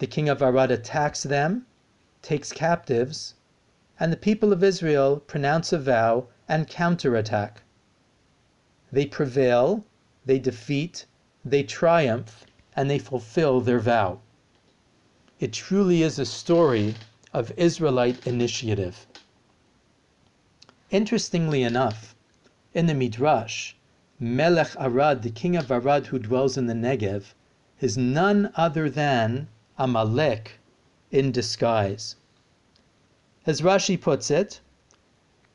The 0.01 0.07
king 0.07 0.29
of 0.29 0.41
Arad 0.41 0.71
attacks 0.71 1.21
them, 1.21 1.67
takes 2.23 2.51
captives, 2.51 3.35
and 3.99 4.11
the 4.11 4.17
people 4.17 4.51
of 4.51 4.63
Israel 4.63 5.19
pronounce 5.19 5.71
a 5.71 5.77
vow 5.77 6.25
and 6.49 6.67
counterattack. 6.67 7.61
They 8.91 9.05
prevail, 9.05 9.85
they 10.25 10.39
defeat, 10.39 11.05
they 11.45 11.61
triumph, 11.61 12.47
and 12.75 12.89
they 12.89 12.97
fulfill 12.97 13.61
their 13.61 13.77
vow. 13.77 14.21
It 15.39 15.53
truly 15.53 16.01
is 16.01 16.17
a 16.17 16.25
story 16.25 16.95
of 17.31 17.53
Israelite 17.55 18.25
initiative. 18.25 19.05
Interestingly 20.89 21.61
enough, 21.61 22.15
in 22.73 22.87
the 22.87 22.95
Midrash, 22.95 23.75
Melech 24.19 24.75
Arad, 24.79 25.21
the 25.21 25.29
king 25.29 25.55
of 25.55 25.69
Arad 25.69 26.07
who 26.07 26.17
dwells 26.17 26.57
in 26.57 26.65
the 26.65 26.73
Negev, 26.73 27.35
is 27.79 27.99
none 27.99 28.51
other 28.55 28.89
than 28.89 29.47
Amalek 29.83 30.59
in 31.09 31.31
disguise. 31.31 32.15
As 33.47 33.61
Rashi 33.61 33.99
puts 33.99 34.29
it, 34.29 34.61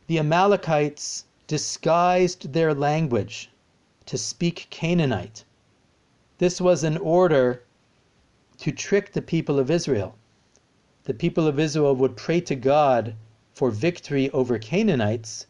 the 0.08 0.18
Amalekites 0.18 1.26
disguised 1.46 2.52
their 2.52 2.74
language 2.74 3.52
to 4.04 4.18
speak 4.18 4.66
Canaanite. 4.68 5.44
This 6.38 6.60
was 6.60 6.82
in 6.82 6.96
order 6.96 7.62
to 8.58 8.72
trick 8.72 9.12
the 9.12 9.22
people 9.22 9.60
of 9.60 9.70
Israel. 9.70 10.16
The 11.04 11.14
people 11.14 11.46
of 11.46 11.60
Israel 11.60 11.94
would 11.94 12.16
pray 12.16 12.40
to 12.40 12.56
God 12.56 13.14
for 13.54 13.70
victory 13.70 14.28
over 14.30 14.58
Canaanites, 14.58 15.46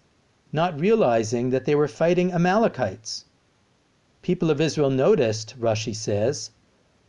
not 0.52 0.78
realizing 0.78 1.48
that 1.48 1.64
they 1.64 1.74
were 1.74 1.88
fighting 1.88 2.30
Amalekites. 2.30 3.24
People 4.20 4.50
of 4.50 4.60
Israel 4.60 4.90
noticed, 4.90 5.58
Rashi 5.58 5.96
says, 5.96 6.50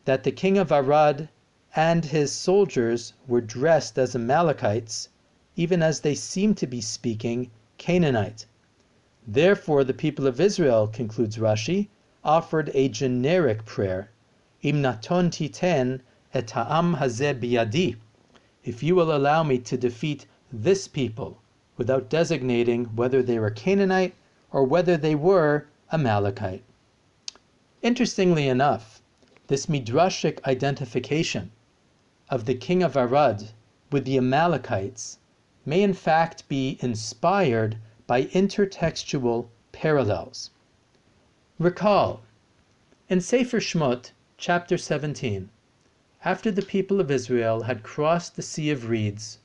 that 0.06 0.24
the 0.24 0.32
king 0.32 0.58
of 0.58 0.72
Arad 0.72 1.28
and 1.76 2.06
his 2.06 2.32
soldiers 2.32 3.14
were 3.28 3.40
dressed 3.40 4.00
as 4.00 4.16
Amalekites, 4.16 5.10
even 5.56 5.84
as 5.84 6.00
they 6.00 6.16
seemed 6.16 6.58
to 6.58 6.66
be 6.66 6.82
speaking 6.82 7.52
Canaanite. 7.78 8.48
Therefore, 9.28 9.84
the 9.84 9.94
people 9.94 10.26
of 10.26 10.42
Israel, 10.42 10.88
concludes 10.88 11.38
Rashi, 11.38 11.90
offered 12.24 12.72
a 12.74 12.90
generic 12.90 13.64
prayer, 13.64 14.10
Im 14.64 14.82
naton 14.82 15.30
titen 15.30 16.02
et 16.34 16.50
ha'am 16.50 16.96
hazeh 16.96 17.40
biyadi, 17.40 17.98
if 18.64 18.82
you 18.82 18.96
will 18.96 19.16
allow 19.16 19.44
me 19.44 19.60
to 19.60 19.78
defeat 19.78 20.26
this 20.52 20.88
people, 20.88 21.38
without 21.78 22.10
designating 22.10 22.86
whether 22.96 23.22
they 23.22 23.38
were 23.38 23.52
Canaanite 23.52 24.16
or 24.52 24.64
whether 24.64 24.98
they 24.98 25.14
were 25.14 25.68
Amalekite. 25.92 26.64
Interestingly 27.84 28.48
enough, 28.48 29.00
this 29.46 29.68
midrashic 29.68 30.44
identification 30.46 31.52
of 32.29 32.43
the 32.43 32.53
king 32.53 32.84
of 32.84 32.98
Arad 32.98 33.51
with 33.89 34.03
the 34.03 34.17
Amalekites 34.17 35.17
may 35.65 35.81
in 35.81 35.93
fact 35.93 36.46
be 36.50 36.77
inspired 36.81 37.77
by 38.05 38.25
intertextual 38.25 39.48
parallels. 39.72 40.50
Recall, 41.57 42.24
in 43.07 43.22
Sefer 43.22 43.62
Shmot, 43.62 44.12
chapter 44.38 44.77
17, 44.77 45.50
after 46.25 46.51
the 46.51 46.62
people 46.62 47.00
of 47.00 47.10
Israel 47.10 47.62
had 47.62 47.81
crossed 47.81 48.36
the 48.36 48.41
Sea 48.41 48.72
of 48.72 48.89
Reeds, 48.89 49.39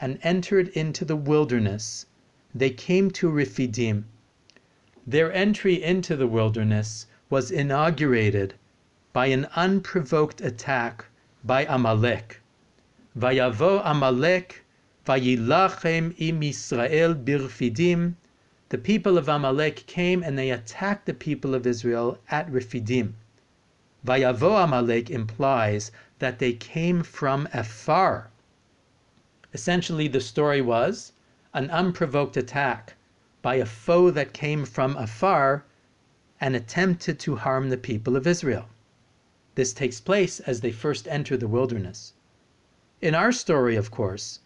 and 0.00 0.18
entered 0.24 0.66
into 0.70 1.04
the 1.04 1.14
wilderness, 1.14 2.06
they 2.52 2.70
came 2.70 3.12
to 3.12 3.30
Rephidim. 3.30 4.06
Their 5.06 5.32
entry 5.32 5.80
into 5.80 6.16
the 6.16 6.26
wilderness 6.26 7.06
was 7.30 7.52
inaugurated 7.52 8.54
by 9.12 9.26
an 9.26 9.44
unprovoked 9.54 10.40
attack 10.40 11.04
by 11.46 11.66
Amalek. 11.66 12.40
Vayavo 13.14 13.82
Amalek 13.84 14.64
vayilachem 15.06 16.14
im 16.16 16.42
Israel 16.42 17.14
birfidim. 17.14 18.14
The 18.70 18.78
people 18.78 19.18
of 19.18 19.28
Amalek 19.28 19.84
came 19.86 20.22
and 20.22 20.38
they 20.38 20.50
attacked 20.50 21.04
the 21.04 21.12
people 21.12 21.54
of 21.54 21.66
Israel 21.66 22.16
at 22.30 22.50
Rephidim. 22.50 23.16
Vayavo 24.06 24.64
Amalek 24.64 25.10
implies 25.10 25.92
that 26.18 26.38
they 26.38 26.54
came 26.54 27.02
from 27.02 27.46
afar. 27.52 28.30
Essentially, 29.52 30.08
the 30.08 30.22
story 30.22 30.62
was 30.62 31.12
an 31.52 31.68
unprovoked 31.70 32.38
attack 32.38 32.94
by 33.42 33.56
a 33.56 33.66
foe 33.66 34.10
that 34.10 34.32
came 34.32 34.64
from 34.64 34.96
afar 34.96 35.62
and 36.40 36.56
attempted 36.56 37.18
to 37.18 37.36
harm 37.36 37.68
the 37.68 37.76
people 37.76 38.16
of 38.16 38.26
Israel. 38.26 38.66
This 39.54 39.72
takes 39.72 40.00
place 40.00 40.40
as 40.40 40.60
they 40.60 40.72
first 40.72 41.06
enter 41.08 41.36
the 41.36 41.48
wilderness. 41.48 42.12
In 43.00 43.14
our 43.14 43.32
story, 43.32 43.76
of 43.76 43.90
course, 43.90 44.40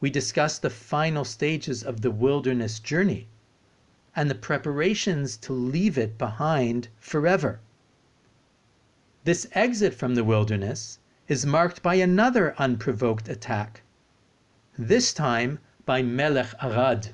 we 0.00 0.10
discuss 0.10 0.58
the 0.58 0.70
final 0.70 1.24
stages 1.24 1.82
of 1.82 2.02
the 2.02 2.10
wilderness 2.10 2.78
journey 2.78 3.26
and 4.14 4.30
the 4.30 4.34
preparations 4.34 5.36
to 5.38 5.52
leave 5.52 5.98
it 5.98 6.18
behind 6.18 6.88
forever. 7.00 7.60
This 9.24 9.46
exit 9.52 9.94
from 9.94 10.14
the 10.14 10.24
wilderness 10.24 10.98
is 11.26 11.44
marked 11.44 11.82
by 11.82 11.96
another 11.96 12.54
unprovoked 12.58 13.28
attack 13.28 13.82
this 14.78 15.12
time 15.12 15.58
by 15.84 16.02
Melech 16.02 16.54
Arad. 16.62 17.08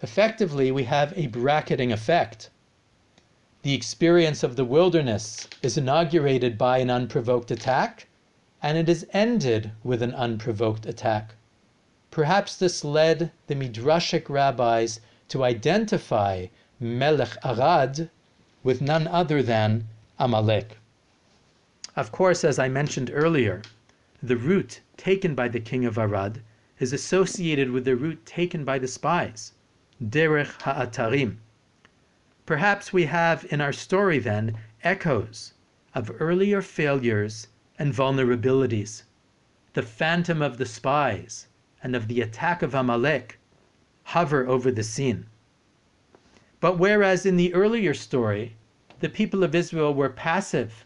Effectively, 0.00 0.72
we 0.72 0.84
have 0.84 1.12
a 1.14 1.26
bracketing 1.26 1.92
effect. 1.92 2.48
The 3.62 3.74
experience 3.74 4.42
of 4.42 4.56
the 4.56 4.64
wilderness 4.64 5.46
is 5.60 5.76
inaugurated 5.76 6.56
by 6.56 6.78
an 6.78 6.88
unprovoked 6.88 7.50
attack, 7.50 8.06
and 8.62 8.78
it 8.78 8.88
is 8.88 9.06
ended 9.12 9.72
with 9.84 10.00
an 10.00 10.14
unprovoked 10.14 10.86
attack. 10.86 11.34
Perhaps 12.10 12.56
this 12.56 12.84
led 12.84 13.32
the 13.48 13.54
Midrashic 13.54 14.30
rabbis 14.30 15.00
to 15.28 15.44
identify 15.44 16.46
Melech 16.80 17.36
Arad 17.44 18.08
with 18.64 18.80
none 18.80 19.06
other 19.06 19.42
than 19.42 19.88
Amalek. 20.18 20.78
Of 21.96 22.10
course, 22.12 22.44
as 22.44 22.58
I 22.58 22.68
mentioned 22.68 23.10
earlier, 23.12 23.60
the 24.22 24.38
route 24.38 24.80
taken 24.96 25.34
by 25.34 25.48
the 25.48 25.60
king 25.60 25.84
of 25.84 25.98
Arad 25.98 26.40
is 26.78 26.94
associated 26.94 27.70
with 27.72 27.84
the 27.84 27.94
route 27.94 28.24
taken 28.24 28.64
by 28.64 28.78
the 28.78 28.88
spies, 28.88 29.52
Derech 30.02 30.62
Ha'atarim. 30.62 31.36
Perhaps 32.50 32.92
we 32.92 33.04
have 33.04 33.46
in 33.52 33.60
our 33.60 33.72
story 33.72 34.18
then 34.18 34.56
echoes 34.82 35.52
of 35.94 36.10
earlier 36.18 36.60
failures 36.60 37.46
and 37.78 37.94
vulnerabilities. 37.94 39.04
The 39.74 39.84
phantom 39.84 40.42
of 40.42 40.58
the 40.58 40.66
spies 40.66 41.46
and 41.80 41.94
of 41.94 42.08
the 42.08 42.20
attack 42.20 42.62
of 42.62 42.74
Amalek 42.74 43.38
hover 44.02 44.48
over 44.48 44.72
the 44.72 44.82
scene. 44.82 45.26
But 46.58 46.76
whereas 46.76 47.24
in 47.24 47.36
the 47.36 47.54
earlier 47.54 47.94
story, 47.94 48.56
the 48.98 49.08
people 49.08 49.44
of 49.44 49.54
Israel 49.54 49.94
were 49.94 50.10
passive 50.10 50.84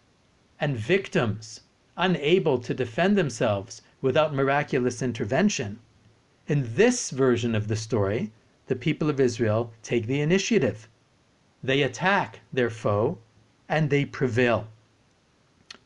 and 0.61 0.77
victims 0.77 1.61
unable 1.97 2.59
to 2.59 2.75
defend 2.75 3.17
themselves 3.17 3.81
without 4.03 4.35
miraculous 4.35 5.01
intervention. 5.01 5.79
In 6.47 6.75
this 6.75 7.09
version 7.09 7.55
of 7.55 7.69
the 7.69 7.77
story, 7.77 8.33
the 8.67 8.77
people 8.77 9.09
of 9.09 9.19
Israel 9.19 9.73
take 9.83 10.07
the 10.07 10.21
initiative. 10.21 10.91
They 11.67 11.81
attack 11.81 12.41
their 12.53 12.69
foe 12.69 13.17
and 13.71 13.89
they 13.89 14.05
prevail. 14.05 14.69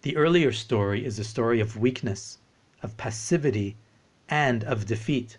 The 0.03 0.17
earlier 0.17 0.51
story 0.51 1.05
is 1.05 1.21
a 1.21 1.25
story 1.25 1.61
of 1.61 1.77
weakness, 1.77 2.38
of 2.83 2.97
passivity, 2.97 3.77
and 4.29 4.64
of 4.64 4.87
defeat. 4.87 5.38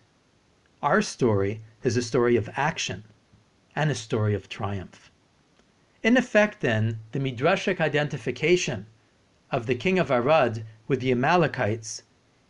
Our 0.82 1.02
story 1.02 1.60
is 1.84 1.98
a 1.98 2.02
story 2.02 2.38
of 2.38 2.50
action 2.56 3.04
and 3.76 3.92
a 3.92 3.96
story 3.96 4.34
of 4.34 4.48
triumph. 4.48 5.12
In 6.04 6.16
effect, 6.16 6.62
then, 6.62 7.00
the 7.12 7.20
Midrashic 7.20 7.82
identification 7.82 8.86
of 9.52 9.66
the 9.66 9.76
king 9.76 10.00
of 10.00 10.10
Arad 10.10 10.66
with 10.88 11.02
the 11.02 11.12
Amalekites 11.12 12.04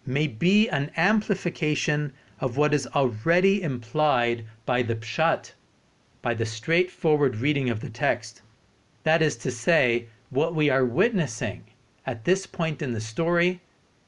may 0.05 0.27
be 0.27 0.69
an 0.69 0.91
amplification 0.95 2.13
of 2.39 2.55
what 2.55 2.71
is 2.71 2.85
already 2.93 3.63
implied 3.63 4.45
by 4.67 4.83
the 4.83 4.95
pshat, 4.95 5.53
by 6.21 6.33
the 6.33 6.45
straightforward 6.45 7.37
reading 7.37 7.69
of 7.69 7.79
the 7.79 7.89
text. 7.89 8.41
That 9.03 9.21
is 9.21 9.37
to 9.37 9.51
say, 9.51 10.07
what 10.29 10.53
we 10.53 10.69
are 10.69 10.85
witnessing 10.85 11.63
at 12.05 12.25
this 12.25 12.45
point 12.45 12.81
in 12.81 12.93
the 12.93 13.01
story 13.01 13.61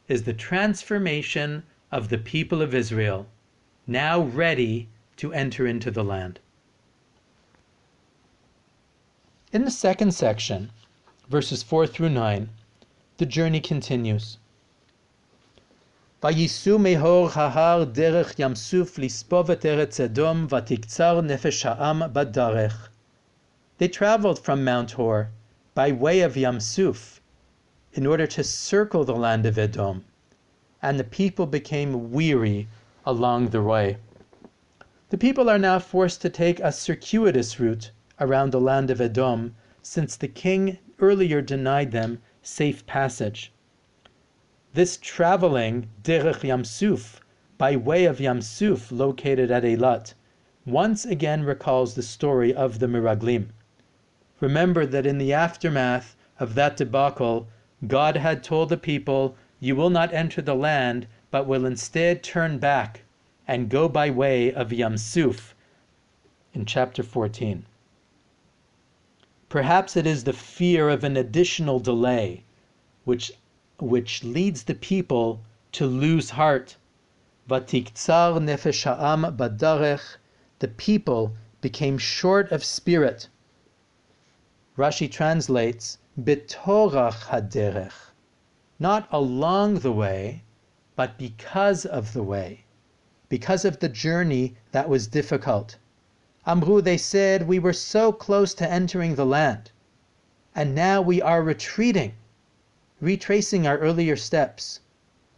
is 0.07 0.23
the 0.23 0.33
transformation 0.33 1.63
of 1.91 2.09
the 2.09 2.17
people 2.17 2.61
of 2.61 2.75
Israel, 2.75 3.27
now 3.87 4.21
ready 4.21 4.89
to 5.17 5.33
enter 5.33 5.65
into 5.67 5.91
the 5.91 6.03
land. 6.03 6.39
In 9.53 9.65
the 9.65 9.71
second 9.71 10.13
section, 10.13 10.71
verses 11.29 11.63
4 11.63 11.87
through 11.87 12.09
9, 12.09 12.49
the 13.17 13.25
journey 13.25 13.59
continues. 13.59 14.37
ויסעו 16.24 16.78
מהור 16.78 17.28
ההר 17.34 17.84
דרך 17.84 18.34
ים 18.38 18.54
סוף 18.54 18.98
לספוב 18.98 19.50
את 19.50 19.66
ארץ 19.66 20.00
אדום, 20.00 20.46
ותקצר 20.50 21.20
נפש 21.20 21.66
העם 21.66 22.02
בדרך. 22.12 22.88
They 23.78 23.88
traveled 23.88 24.38
from 24.38 24.64
Mount 24.64 24.90
Hor 24.92 25.30
by 25.74 25.92
way 25.92 26.20
of 26.20 26.36
Yam 26.36 26.60
Suf 26.60 27.20
in 27.94 28.06
order 28.06 28.26
to 28.26 28.44
circle 28.44 29.04
the 29.04 29.14
land 29.14 29.46
of 29.46 29.56
Edom, 29.56 30.04
and 30.82 30.98
the 30.98 31.04
people 31.04 31.46
became 31.46 32.10
weary 32.10 32.68
along 33.06 33.48
the 33.48 33.62
way. 33.62 33.96
The 35.10 35.18
people 35.18 35.48
are 35.48 35.58
now 35.58 35.78
forced 35.78 36.20
to 36.22 36.28
take 36.28 36.60
a 36.60 36.72
circuitous 36.72 37.58
route 37.58 37.90
around 38.20 38.50
the 38.50 38.60
land 38.60 38.90
of 38.90 39.00
Edom, 39.00 39.54
since 39.82 40.16
the 40.16 40.28
king 40.28 40.78
earlier 41.00 41.40
denied 41.40 41.92
them 41.92 42.20
safe 42.42 42.84
passage. 42.86 43.52
This 44.73 44.95
traveling 44.95 45.89
derech 46.01 46.43
Yamsuf, 46.43 47.19
by 47.57 47.75
way 47.75 48.05
of 48.05 48.19
Yamsuf, 48.19 48.89
located 48.89 49.51
at 49.51 49.65
Eilat, 49.65 50.13
once 50.65 51.03
again 51.03 51.43
recalls 51.43 51.95
the 51.95 52.01
story 52.01 52.53
of 52.53 52.79
the 52.79 52.87
Miraglim. 52.87 53.49
Remember 54.39 54.85
that 54.85 55.05
in 55.05 55.17
the 55.17 55.33
aftermath 55.33 56.15
of 56.39 56.55
that 56.55 56.77
debacle, 56.77 57.49
God 57.85 58.15
had 58.15 58.45
told 58.45 58.69
the 58.69 58.77
people, 58.77 59.35
You 59.59 59.75
will 59.75 59.89
not 59.89 60.13
enter 60.13 60.41
the 60.41 60.55
land, 60.55 61.05
but 61.31 61.47
will 61.47 61.65
instead 61.65 62.23
turn 62.23 62.57
back 62.57 63.01
and 63.45 63.67
go 63.67 63.89
by 63.89 64.09
way 64.09 64.53
of 64.53 64.69
Yamsuf 64.69 65.53
in 66.53 66.65
chapter 66.65 67.03
14. 67.03 67.65
Perhaps 69.49 69.97
it 69.97 70.07
is 70.07 70.23
the 70.23 70.31
fear 70.31 70.87
of 70.87 71.03
an 71.03 71.17
additional 71.17 71.81
delay 71.81 72.45
which, 73.03 73.33
which 73.81 74.23
leads 74.23 74.63
the 74.63 74.75
people 74.75 75.41
to 75.71 75.85
lose 75.85 76.29
heart. 76.29 76.77
Vatiktsar 77.49 78.39
nefesh 78.39 78.83
ha'am 78.83 79.35
badarech, 79.35 80.17
the 80.59 80.67
people 80.67 81.33
became 81.59 81.97
short 81.97 82.51
of 82.51 82.63
spirit. 82.63 83.27
Rashi 84.77 85.11
translates, 85.11 85.97
Betorach 86.19 87.25
haderech, 87.25 88.11
not 88.79 89.07
along 89.11 89.79
the 89.79 89.91
way, 89.91 90.43
but 90.95 91.17
because 91.17 91.85
of 91.85 92.13
the 92.13 92.23
way, 92.23 92.65
because 93.29 93.65
of 93.65 93.79
the 93.79 93.89
journey 93.89 94.55
that 94.71 94.89
was 94.89 95.07
difficult. 95.07 95.77
Amru, 96.45 96.81
they 96.81 96.97
said, 96.97 97.47
we 97.47 97.59
were 97.59 97.73
so 97.73 98.11
close 98.11 98.53
to 98.55 98.69
entering 98.69 99.15
the 99.15 99.25
land, 99.25 99.71
and 100.53 100.75
now 100.75 101.01
we 101.01 101.21
are 101.21 101.43
retreating, 101.43 102.13
retracing 103.01 103.65
our 103.65 103.79
earlier 103.79 104.15
steps. 104.15 104.79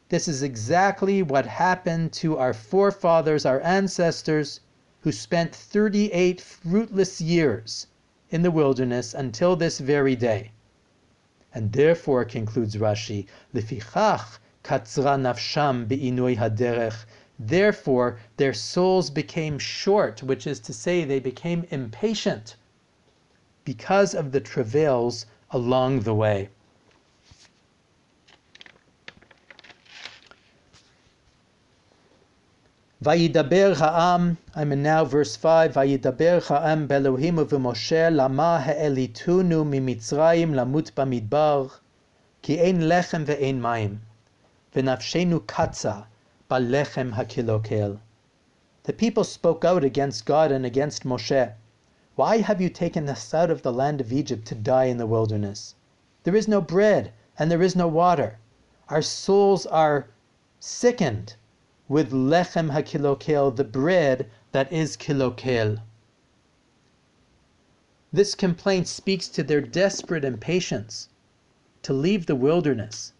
This 0.09 0.27
is 0.27 0.43
exactly 0.43 1.23
what 1.23 1.45
happened 1.45 2.11
to 2.13 2.37
our 2.37 2.53
forefathers, 2.53 3.45
our 3.45 3.61
ancestors, 3.61 4.59
who 4.99 5.13
spent 5.13 5.55
38 5.55 6.41
fruitless 6.41 7.21
years 7.21 7.87
in 8.29 8.41
the 8.41 8.51
wilderness 8.51 9.13
until 9.13 9.55
this 9.55 9.79
very 9.79 10.15
day. 10.15 10.51
And 11.53 11.71
therefore, 11.71 12.25
concludes 12.25 12.75
Rashi, 12.75 13.27
Lefichach 13.53 14.39
katzra 14.63 15.17
nafsham 15.17 15.87
be'inui 15.87 16.37
haderech. 16.37 17.05
Therefore, 17.39 18.19
their 18.37 18.53
souls 18.53 19.09
became 19.09 19.57
short, 19.57 20.21
which 20.21 20.45
is 20.45 20.59
to 20.59 20.73
say, 20.73 21.05
they 21.05 21.19
became 21.19 21.65
impatient 21.71 22.55
because 23.63 24.13
of 24.13 24.31
the 24.33 24.41
travails 24.41 25.25
along 25.51 26.01
the 26.01 26.13
way. 26.13 26.49
Vayidaber 33.03 33.75
ha'am, 33.75 34.37
I'm 34.55 34.71
in 34.71 34.81
now 34.81 35.03
verse 35.03 35.35
5, 35.35 35.73
Vayidaber 35.73 36.41
ha'am 36.47 36.87
belohim 36.87 37.35
uv'moshe 37.35 38.15
lama 38.15 38.61
ha'elitunu 38.61 39.65
mimitzrayim 39.65 40.53
lamut 40.53 40.93
bamidbar, 40.93 41.81
ki 42.41 42.61
ein 42.61 42.83
lechem 42.83 43.25
ve'ein 43.25 43.59
mayim, 43.59 43.97
v'nafshenu 44.73 45.41
katza 45.41 46.05
balechem 46.49 47.15
hakilokel. 47.15 47.99
The 48.83 48.93
people 48.93 49.25
spoke 49.25 49.65
out 49.65 49.83
against 49.83 50.25
God 50.25 50.53
and 50.53 50.65
against 50.65 51.03
Moshe. 51.03 51.51
Why 52.15 52.37
have 52.37 52.61
you 52.61 52.69
taken 52.69 53.09
us 53.09 53.33
out 53.33 53.51
of 53.51 53.63
the 53.63 53.73
land 53.73 53.99
of 53.99 54.13
Egypt 54.13 54.47
to 54.47 54.55
die 54.55 54.85
in 54.85 54.95
the 54.95 55.05
wilderness? 55.05 55.75
There 56.23 56.37
is 56.37 56.47
no 56.47 56.61
bread 56.61 57.11
and 57.37 57.51
there 57.51 57.61
is 57.61 57.75
no 57.75 57.89
water. 57.89 58.39
Our 58.87 59.01
souls 59.01 59.65
are 59.65 60.07
sickened 60.61 61.35
with 61.89 62.11
lechem 62.11 62.71
hakilokel, 62.71 63.55
the 63.55 63.63
bread 63.63 64.29
that 64.53 64.71
is 64.71 64.95
kilokel. 64.95 65.81
This 68.13 68.35
complaint 68.35 68.87
speaks 68.87 69.27
to 69.27 69.43
their 69.43 69.59
desperate 69.59 70.23
impatience 70.23 71.09
to 71.81 71.91
leave 71.91 72.25
the 72.25 72.35
wilderness 72.35 73.11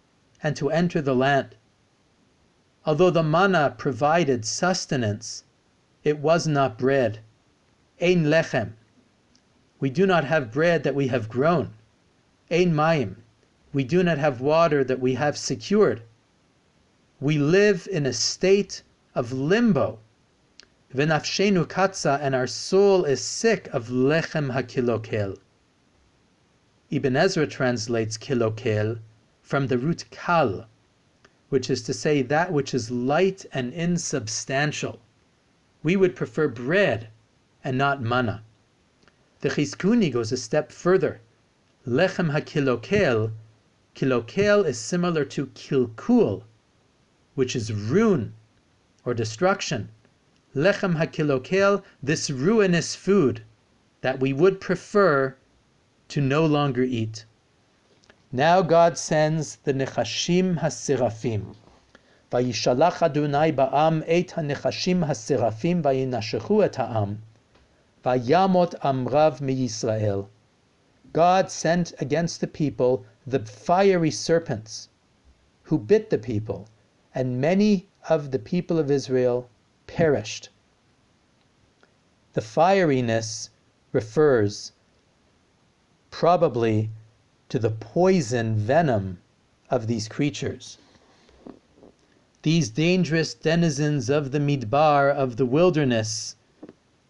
and 0.41 0.55
to 0.55 0.69
enter 0.69 1.01
the 1.01 1.15
land. 1.15 1.55
Although 2.85 3.09
the 3.09 3.23
manna 3.23 3.75
provided 3.77 4.45
sustenance, 4.45 5.43
it 6.03 6.19
was 6.19 6.47
not 6.47 6.77
bread. 6.77 7.19
Ein 8.01 8.25
lechem. 8.25 8.73
We 9.79 9.89
do 9.89 10.05
not 10.05 10.23
have 10.23 10.51
bread 10.51 10.83
that 10.83 10.95
we 10.95 11.07
have 11.07 11.27
grown. 11.27 11.73
Ein 12.49 12.73
mayim. 12.73 13.15
We 13.73 13.83
do 13.83 14.03
not 14.03 14.19
have 14.19 14.39
water 14.39 14.83
that 14.83 14.99
we 14.99 15.15
have 15.15 15.37
secured 15.37 16.03
we 17.23 17.37
live 17.37 17.87
in 17.89 18.05
a 18.05 18.11
state 18.11 18.83
of 19.15 19.31
limbo. 19.31 19.97
V'nafshenu 20.93 21.65
katza, 21.65 22.19
and 22.21 22.35
our 22.35 22.45
soul 22.45 23.05
is 23.05 23.21
sick 23.21 23.69
of 23.71 23.87
lechem 23.87 24.51
hakilokel. 24.51 25.37
Ibn 26.91 27.15
Ezra 27.15 27.47
translates 27.47 28.17
kilokel 28.17 28.99
from 29.41 29.67
the 29.67 29.77
root 29.77 30.03
kal, 30.11 30.67
which 31.47 31.69
is 31.69 31.81
to 31.83 31.93
say 31.93 32.21
that 32.23 32.51
which 32.51 32.73
is 32.73 32.91
light 32.91 33.45
and 33.53 33.71
insubstantial. 33.71 34.99
We 35.81 35.95
would 35.95 36.17
prefer 36.17 36.49
bread 36.49 37.07
and 37.63 37.77
not 37.77 38.01
manna. 38.01 38.43
The 39.39 39.47
Chizkuni 39.47 40.11
goes 40.11 40.33
a 40.33 40.37
step 40.37 40.73
further. 40.73 41.21
Lechem 41.87 42.33
hakilokel, 42.33 43.31
kilokel 43.95 44.65
is 44.65 44.77
similar 44.77 45.23
to 45.23 45.47
kilkul, 45.47 46.43
which 47.35 47.55
is 47.55 47.73
ruin 47.73 48.33
or 49.05 49.13
destruction. 49.13 49.89
Lechem 50.55 50.97
hakilokel, 50.97 51.81
this 52.01 52.29
ruinous 52.29 52.95
food 52.95 53.43
that 54.01 54.19
we 54.19 54.31
would 54.31 54.61
prefer 54.61 55.35
to 56.09 56.21
no 56.21 56.45
longer 56.45 56.83
eat. 56.83 57.25
Now 58.31 58.61
God 58.61 58.97
sends 58.97 59.55
the 59.57 59.73
Nechashim 59.73 60.59
HaSerafim. 60.59 61.55
Vayishalach 62.31 63.01
Adonai 63.01 63.51
ba'am 63.51 64.03
et 64.07 64.31
ha-nechashim 64.31 65.05
ha-serafim 65.05 65.81
vayinashechu 65.81 66.63
et 66.63 66.75
ha'am. 66.75 67.21
Vayamot 68.03 68.73
amrav 68.81 69.39
mi-Yisrael. 69.41 70.27
God 71.13 71.49
sent 71.51 71.93
against 71.99 72.41
the 72.41 72.47
people 72.47 73.05
the 73.25 73.39
fiery 73.39 74.11
serpents 74.11 74.89
who 75.63 75.77
bit 75.77 76.09
the 76.09 76.17
people 76.17 76.67
and 77.15 77.39
many 77.39 77.87
of 78.09 78.31
the 78.31 78.39
people 78.39 78.79
of 78.79 78.89
Israel 78.89 79.49
perished. 79.87 80.49
The 82.33 82.41
fieriness 82.41 83.49
refers 83.91 84.71
probably 86.09 86.89
to 87.49 87.59
the 87.59 87.69
poison 87.69 88.55
venom 88.55 89.19
of 89.69 89.87
these 89.87 90.07
creatures. 90.07 90.77
These 92.41 92.69
dangerous 92.69 93.33
denizens 93.33 94.09
of 94.09 94.31
the 94.31 94.39
midbar, 94.39 95.11
of 95.11 95.37
the 95.37 95.45
wilderness, 95.45 96.35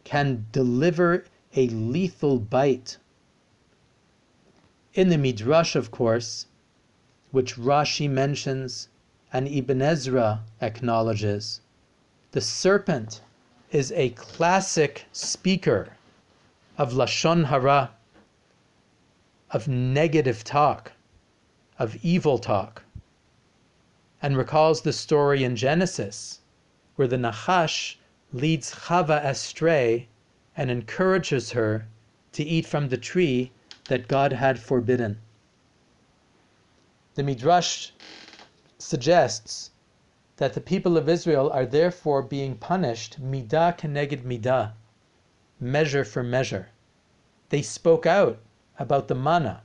can 0.04 0.46
deliver 0.52 1.26
a 1.56 1.68
lethal 1.70 2.40
bite. 2.40 2.98
In 4.94 5.10
the 5.10 5.18
Midrash, 5.18 5.76
of 5.76 5.90
course, 5.90 6.46
which 7.32 7.56
Rashi 7.56 8.10
mentions, 8.10 8.90
and 9.34 9.48
Ibn 9.48 9.82
Ezra 9.82 10.44
acknowledges, 10.62 11.60
the 12.34 12.40
serpent 12.40 13.22
is 13.72 13.92
a 13.94 14.12
classic 14.12 15.06
speaker 15.12 15.98
of 16.78 16.94
Lashon 16.94 17.46
Hara, 17.46 17.90
of 19.50 19.68
negative 19.68 20.44
talk, 20.44 20.92
of 21.80 21.98
evil 22.04 22.38
talk, 22.38 22.84
and 24.22 24.38
recalls 24.38 24.82
the 24.82 24.94
story 24.94 25.44
in 25.44 25.56
Genesis 25.56 26.40
where 26.96 27.08
the 27.08 27.18
Nachash 27.18 27.96
leads 28.32 28.72
Chava 28.72 29.26
astray 29.26 30.08
and 30.56 30.70
encourages 30.70 31.52
her 31.52 31.88
to 32.34 32.44
eat 32.44 32.68
from 32.68 32.90
the 32.90 32.98
tree 32.98 33.52
that 33.86 34.08
God 34.08 34.34
had 34.34 34.60
forbidden. 34.60 35.20
The 37.16 37.24
Midrash 37.24 37.92
suggests 38.84 39.72
that 40.38 40.54
the 40.54 40.62
people 40.62 40.98
of 40.98 41.08
Israel 41.08 41.50
are 41.52 41.66
therefore 41.66 42.22
being 42.22 42.58
punished 42.58 43.18
midah 43.22 43.78
keneged 43.78 44.24
midah, 44.24 44.74
measure 45.60 46.04
for 46.04 46.22
measure. 46.22 46.70
They 47.50 47.62
spoke 47.62 48.06
out 48.06 48.40
about 48.78 49.08
the 49.08 49.16
manna. 49.16 49.62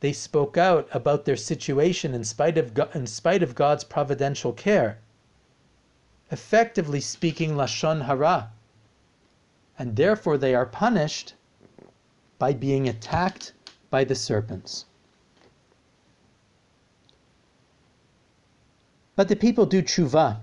They 0.00 0.12
spoke 0.12 0.56
out 0.56 0.88
about 0.92 1.24
their 1.26 1.36
situation 1.36 2.14
in 2.14 2.24
spite 2.24 2.56
of, 2.56 2.78
in 2.94 3.06
spite 3.06 3.42
of 3.42 3.54
God's 3.54 3.84
providential 3.84 4.52
care. 4.52 4.98
Effectively 6.30 7.00
speaking 7.00 7.56
Lashon 7.56 8.06
Hara. 8.06 8.52
And 9.78 9.96
therefore 9.96 10.38
they 10.38 10.54
are 10.54 10.66
punished 10.66 11.34
by 12.38 12.54
being 12.54 12.88
attacked 12.88 13.52
by 13.90 14.04
the 14.04 14.14
serpents. 14.14 14.86
But 19.20 19.28
the 19.28 19.36
people 19.36 19.66
do 19.66 19.82
tshuva. 19.82 20.38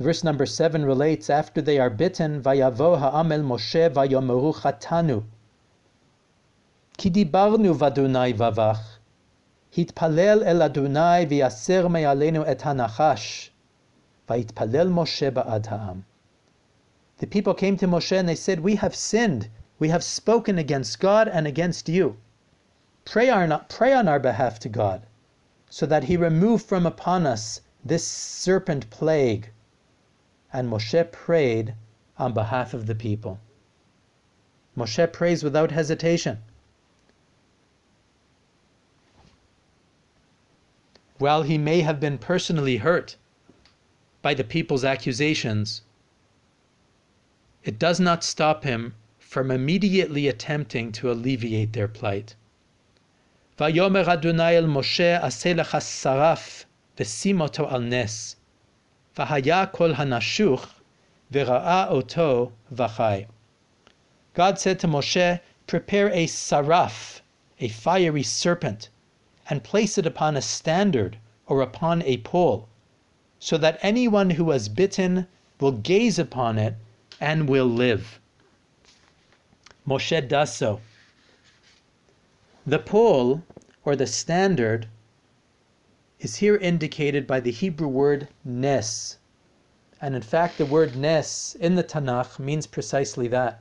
Verse 0.00 0.24
number 0.24 0.46
seven 0.46 0.84
relates 0.84 1.30
after 1.30 1.62
they 1.62 1.78
are 1.78 1.88
bitten, 1.88 2.42
Vayavo 2.42 2.98
ha'amel 2.98 3.42
Moshe 3.42 3.88
vayomeru 3.88 4.52
chatanu. 4.52 5.22
Kidibarnu 6.98 7.72
vadunai 7.76 8.34
vavach. 8.34 8.82
Hitpalel 9.72 10.42
el 10.44 10.58
Adunai 10.68 11.24
viaser 11.30 11.88
me'alenu 11.88 12.44
et 12.48 12.62
hanachash. 12.62 13.50
Vayitpalel 14.28 14.90
Moshe 14.90 15.30
ba'ad 15.30 15.66
ha'am. 15.66 16.04
The 17.18 17.28
people 17.28 17.54
came 17.54 17.76
to 17.76 17.86
Moshe 17.86 18.18
and 18.18 18.28
they 18.28 18.34
said, 18.34 18.58
We 18.58 18.74
have 18.74 18.96
sinned. 18.96 19.50
We 19.78 19.90
have 19.90 20.02
spoken 20.02 20.58
against 20.58 20.98
God 20.98 21.28
and 21.28 21.46
against 21.46 21.88
you. 21.88 22.16
Pray, 23.04 23.28
our, 23.30 23.64
pray 23.68 23.92
on 23.92 24.08
our 24.08 24.18
behalf 24.18 24.58
to 24.58 24.68
God, 24.68 25.06
so 25.70 25.86
that 25.86 26.02
He 26.02 26.16
remove 26.16 26.64
from 26.64 26.84
upon 26.84 27.24
us 27.24 27.60
this 27.84 28.06
serpent 28.06 28.90
plague. 28.90 29.50
And 30.52 30.68
Moshe 30.68 31.10
prayed 31.12 31.74
on 32.16 32.32
behalf 32.32 32.74
of 32.74 32.86
the 32.86 32.94
people. 32.94 33.38
Moshe 34.76 35.12
prays 35.12 35.42
without 35.42 35.70
hesitation. 35.70 36.38
While 41.18 41.42
he 41.42 41.58
may 41.58 41.80
have 41.80 41.98
been 41.98 42.18
personally 42.18 42.76
hurt 42.76 43.16
by 44.22 44.34
the 44.34 44.44
people's 44.44 44.84
accusations, 44.84 45.82
it 47.64 47.78
does 47.78 47.98
not 47.98 48.22
stop 48.22 48.64
him 48.64 48.94
from 49.18 49.50
immediately 49.50 50.28
attempting 50.28 50.92
to 50.92 51.10
alleviate 51.10 51.72
their 51.72 51.88
plight. 51.88 52.34
Vayomer 53.58 54.06
Adonai 54.06 54.56
el 54.56 54.64
Moshe 54.64 55.20
aseh 55.20 55.54
saraf 55.56 56.64
ושים 56.99 57.41
אותו 57.41 57.69
על 57.69 57.83
נס. 57.83 58.35
והיה 59.17 59.65
כל 59.65 59.93
הנשוך 59.95 60.67
וראה 61.31 61.87
אותו 61.87 62.51
וחי. 62.71 63.25
God 64.35 64.57
said 64.57 64.79
to 64.79 64.87
Moshe, 64.87 65.39
prepare 65.67 66.09
a 66.09 66.25
saraf, 66.25 67.21
a 67.59 67.67
fiery 67.67 68.23
serpent, 68.23 68.89
and 69.49 69.63
place 69.63 69.97
it 69.97 70.07
upon 70.07 70.35
a 70.35 70.41
standard 70.41 71.17
or 71.45 71.61
upon 71.61 72.01
a 72.01 72.17
pole, 72.17 72.67
so 73.39 73.57
that 73.57 73.77
anyone 73.81 74.31
who 74.31 74.45
was 74.45 74.69
bitten 74.69 75.27
will 75.59 75.71
gaze 75.71 76.17
upon 76.17 76.57
it 76.57 76.75
and 77.21 77.47
will 77.47 77.67
live. 77.67 78.19
Moshe 79.87 80.27
does 80.27 80.55
so. 80.55 80.81
The 82.65 82.79
pole, 82.79 83.43
or 83.85 83.95
the 83.95 84.07
standard, 84.07 84.87
is 86.20 86.36
here 86.36 86.56
indicated 86.56 87.26
by 87.26 87.40
the 87.40 87.50
Hebrew 87.50 87.88
word 87.88 88.28
nes. 88.44 89.18
And 90.00 90.14
in 90.14 90.22
fact, 90.22 90.58
the 90.58 90.66
word 90.66 90.96
nes 90.96 91.56
in 91.60 91.74
the 91.74 91.84
Tanakh 91.84 92.38
means 92.38 92.66
precisely 92.66 93.28
that. 93.28 93.60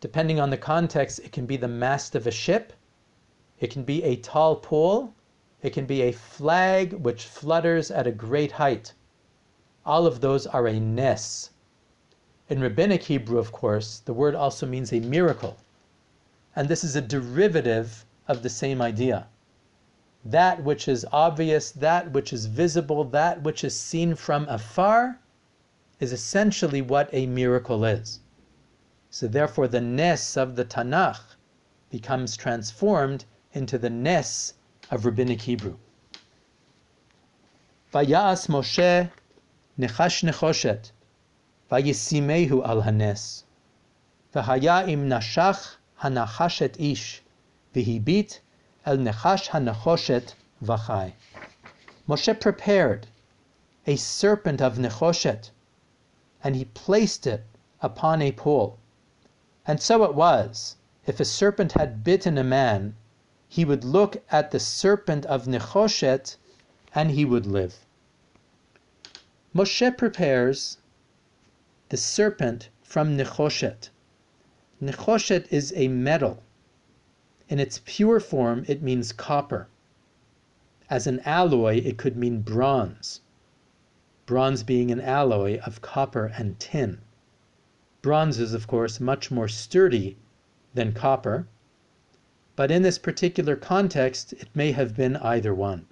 Depending 0.00 0.38
on 0.38 0.50
the 0.50 0.56
context, 0.56 1.18
it 1.20 1.32
can 1.32 1.46
be 1.46 1.56
the 1.56 1.68
mast 1.68 2.14
of 2.14 2.26
a 2.26 2.30
ship, 2.30 2.72
it 3.58 3.70
can 3.70 3.84
be 3.84 4.02
a 4.02 4.16
tall 4.16 4.56
pole. 4.56 5.14
It 5.62 5.70
can 5.72 5.86
be 5.86 6.02
a 6.02 6.12
flag 6.12 6.92
which 6.92 7.24
flutters 7.24 7.90
at 7.90 8.06
a 8.06 8.12
great 8.12 8.52
height. 8.52 8.92
All 9.86 10.06
of 10.06 10.20
those 10.20 10.46
are 10.46 10.66
a 10.66 10.78
nes. 10.78 11.50
In 12.50 12.60
Rabbinic 12.60 13.04
Hebrew, 13.04 13.38
of 13.38 13.52
course, 13.52 14.00
the 14.00 14.12
word 14.12 14.34
also 14.34 14.66
means 14.66 14.92
a 14.92 15.00
miracle. 15.00 15.56
And 16.54 16.68
this 16.68 16.84
is 16.84 16.94
a 16.94 17.00
derivative 17.00 18.04
of 18.28 18.42
the 18.42 18.50
same 18.50 18.82
idea. 18.82 19.26
That 20.30 20.64
which 20.64 20.88
is 20.88 21.06
obvious, 21.12 21.70
that 21.70 22.10
which 22.10 22.32
is 22.32 22.46
visible, 22.46 23.04
that 23.04 23.42
which 23.42 23.62
is 23.62 23.78
seen 23.78 24.16
from 24.16 24.48
afar, 24.48 25.20
is 26.00 26.12
essentially 26.12 26.82
what 26.82 27.08
a 27.12 27.26
miracle 27.26 27.84
is. 27.84 28.18
So 29.08 29.28
therefore, 29.28 29.68
the 29.68 29.80
ness 29.80 30.36
of 30.36 30.56
the 30.56 30.64
Tanakh 30.64 31.36
becomes 31.90 32.36
transformed 32.36 33.24
into 33.52 33.78
the 33.78 33.88
ness 33.88 34.54
of 34.90 35.06
Rabbinic 35.06 35.42
Hebrew. 35.42 35.76
Vayas 37.92 38.48
Moshe 38.48 39.10
nechash 39.78 40.24
nechoshet, 40.24 40.90
vayisimehu 41.70 42.66
al 42.66 42.82
hanes, 42.82 43.44
v'haya 44.34 44.88
im 44.88 45.08
nashach 45.08 45.76
hanachashet 46.00 46.74
ish, 46.80 47.22
v'hibit 47.72 48.40
el 48.86 48.96
nechash 48.96 49.48
hanachoshet 49.48 50.34
v'chai. 50.62 51.12
Moshe 52.08 52.40
prepared 52.40 53.08
a 53.86 53.96
serpent 53.96 54.62
of 54.62 54.78
nechoshet, 54.78 55.50
and 56.42 56.56
he 56.56 56.64
placed 56.64 57.26
it 57.26 57.44
upon 57.82 58.22
a 58.22 58.32
pole. 58.32 58.78
And 59.66 59.82
so 59.82 60.04
it 60.04 60.14
was, 60.14 60.76
if 61.06 61.18
a 61.20 61.24
serpent 61.24 61.72
had 61.72 62.04
bitten 62.04 62.38
a 62.38 62.44
man, 62.44 62.94
he 63.48 63.64
would 63.64 63.84
look 63.84 64.22
at 64.30 64.50
the 64.50 64.60
serpent 64.60 65.24
of 65.26 65.46
Nechoshet 65.46 66.36
and 66.94 67.10
he 67.10 67.24
would 67.24 67.46
live. 67.46 67.84
Moshe 69.54 69.96
prepares 69.96 70.78
the 71.88 71.96
serpent 71.96 72.68
from 72.82 73.16
Nechoshet. 73.16 73.90
Nechoshet 74.82 75.46
is 75.50 75.72
a 75.76 75.88
metal. 75.88 76.42
In 77.48 77.58
its 77.58 77.80
pure 77.84 78.20
form, 78.20 78.64
it 78.66 78.82
means 78.82 79.12
copper. 79.12 79.68
As 80.90 81.06
an 81.06 81.20
alloy, 81.20 81.76
it 81.84 81.98
could 81.98 82.16
mean 82.16 82.42
bronze. 82.42 83.20
Bronze 84.26 84.62
being 84.62 84.90
an 84.90 85.00
alloy 85.00 85.60
of 85.60 85.82
copper 85.82 86.26
and 86.26 86.58
tin. 86.58 87.00
Bronze 88.02 88.38
is, 88.38 88.54
of 88.54 88.66
course, 88.66 89.00
much 89.00 89.30
more 89.30 89.48
sturdy 89.48 90.16
than 90.74 90.92
copper 90.92 91.46
but 92.56 92.70
in 92.70 92.80
this 92.80 92.96
particular 92.96 93.54
context, 93.54 94.32
it 94.32 94.48
may 94.54 94.72
have 94.72 94.96
been 94.96 95.16
either 95.18 95.54
one. 95.54 95.86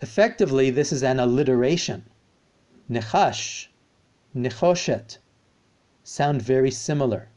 Effectively, 0.00 0.70
this 0.70 0.92
is 0.92 1.02
an 1.02 1.20
alliteration. 1.20 2.06
Nechash, 2.90 3.68
nechoshet 4.34 5.18
sound 6.02 6.40
very 6.40 6.70
similar. 6.70 7.28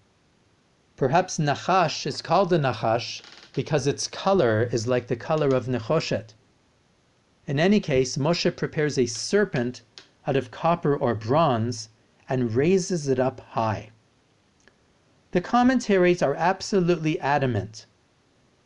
Perhaps 1.02 1.40
Nachash 1.40 2.06
is 2.06 2.22
called 2.22 2.54
a 2.54 2.60
Nachash 2.60 3.24
because 3.54 3.88
its 3.88 4.08
color 4.08 4.70
is 4.72 4.86
like 4.86 5.08
the 5.08 5.16
color 5.16 5.48
of 5.56 5.66
Nechoshet. 5.66 6.36
In 7.48 7.60
any 7.60 7.80
case, 7.80 8.18
Moshe 8.18 8.56
prepares 8.56 9.00
a 9.00 9.08
serpent 9.08 9.82
out 10.28 10.36
of 10.36 10.52
copper 10.52 10.96
or 10.96 11.16
bronze 11.16 11.90
and 12.30 12.54
raises 12.54 13.08
it 13.08 13.18
up 13.18 13.40
high. 13.40 13.90
The 15.32 15.42
commentaries 15.42 16.22
are 16.22 16.36
absolutely 16.36 17.20
adamant 17.20 17.88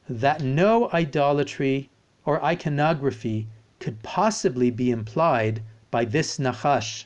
that 0.09 0.41
no 0.41 0.91
idolatry 0.91 1.89
or 2.25 2.43
iconography 2.43 3.47
could 3.79 4.03
possibly 4.03 4.71
be 4.71 4.91
implied 4.91 5.63
by 5.89 6.03
this 6.03 6.37
Nachash. 6.37 7.05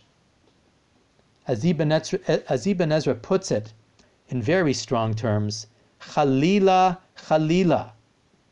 As 1.47 1.63
Ibn, 1.63 1.91
Ezra, 1.91 2.19
as 2.49 2.65
Ibn 2.65 2.91
Ezra 2.91 3.13
puts 3.13 3.51
it 3.51 3.73
in 4.29 4.39
very 4.43 4.73
strong 4.73 5.15
terms, 5.15 5.65
Khalila, 5.99 6.99
Khalila, 7.17 7.93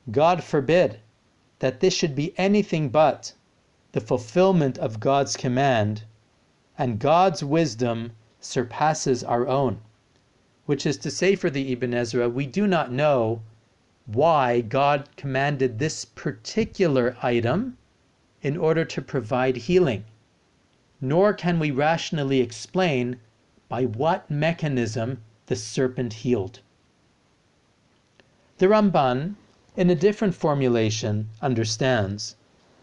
God 0.09 0.43
forbid 0.43 0.99
that 1.59 1.81
this 1.81 1.93
should 1.93 2.15
be 2.15 2.33
anything 2.35 2.89
but 2.89 3.33
the 3.91 4.01
fulfillment 4.01 4.79
of 4.79 4.99
God's 4.99 5.37
command, 5.37 6.03
and 6.79 6.97
God's 6.97 7.43
wisdom 7.43 8.13
surpasses 8.39 9.23
our 9.23 9.47
own. 9.47 9.79
Which 10.65 10.85
is 10.85 10.97
to 10.97 11.11
say 11.11 11.35
for 11.35 11.51
the 11.51 11.71
Ibn 11.73 11.93
Ezra, 11.93 12.27
we 12.27 12.47
do 12.47 12.65
not 12.65 12.91
know 12.91 13.43
why 14.07 14.61
God 14.61 15.07
commanded 15.15 15.77
this 15.77 16.05
particular 16.05 17.15
item 17.21 17.77
in 18.41 18.57
order 18.57 18.83
to 18.83 19.01
provide 19.01 19.57
healing, 19.57 20.05
nor 20.99 21.33
can 21.33 21.59
we 21.59 21.69
rationally 21.69 22.39
explain 22.39 23.19
by 23.69 23.85
what 23.85 24.31
mechanism 24.31 25.21
the 25.47 25.55
serpent 25.55 26.13
healed. 26.13 26.59
The 28.59 28.67
Ramban, 28.67 29.35
in 29.75 29.89
a 29.89 29.95
different 29.95 30.35
formulation, 30.35 31.29
understands 31.41 32.35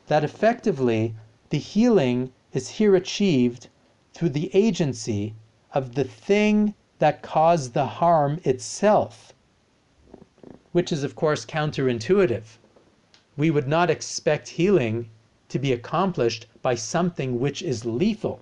that 0.06 0.24
effectively 0.24 1.14
the 1.50 1.58
healing 1.58 2.32
is 2.52 2.68
here 2.68 2.94
achieved 2.94 3.68
through 4.12 4.30
the 4.30 4.50
agency 4.54 5.34
of 5.72 5.94
the 5.94 6.04
thing 6.04 6.74
that 7.00 7.22
caused 7.22 7.74
the 7.74 7.86
harm 7.86 8.40
itself, 8.44 9.34
which 10.72 10.92
is, 10.92 11.02
of 11.02 11.16
course, 11.16 11.44
counterintuitive. 11.44 12.58
We 13.36 13.50
would 13.50 13.66
not 13.66 13.90
expect 13.90 14.48
healing 14.48 15.10
to 15.48 15.58
be 15.58 15.72
accomplished 15.72 16.46
by 16.62 16.76
something 16.76 17.40
which 17.40 17.62
is 17.62 17.84
lethal. 17.84 18.40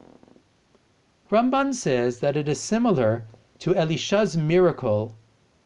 Ramban 1.31 1.75
says 1.75 2.21
that 2.21 2.37
it 2.37 2.49
is 2.49 2.61
similar 2.61 3.25
to 3.63 3.77
Elisha's 3.77 4.37
miracle 4.37 5.15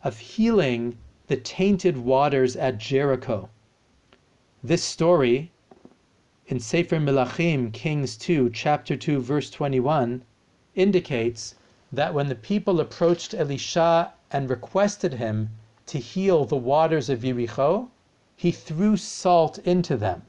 of 0.04 0.18
healing 0.18 0.98
the 1.28 1.36
tainted 1.38 1.96
waters 1.96 2.54
at 2.54 2.76
Jericho. 2.76 3.48
This 4.62 4.84
story 4.84 5.50
in 6.46 6.60
Sefer 6.60 7.00
Melachim, 7.00 7.72
Kings 7.72 8.18
2, 8.18 8.50
chapter 8.50 8.98
2, 8.98 9.20
verse 9.20 9.48
21, 9.48 10.22
indicates 10.74 11.54
that 11.90 12.12
when 12.12 12.28
the 12.28 12.34
people 12.34 12.80
approached 12.80 13.32
Elisha 13.32 14.12
and 14.30 14.50
requested 14.50 15.14
him 15.14 15.48
to 15.86 15.98
heal 15.98 16.44
the 16.44 16.54
waters 16.54 17.08
of 17.08 17.20
Yericho, 17.20 17.88
he 18.36 18.52
threw 18.52 18.98
salt 18.98 19.56
into 19.60 19.96
them, 19.96 20.20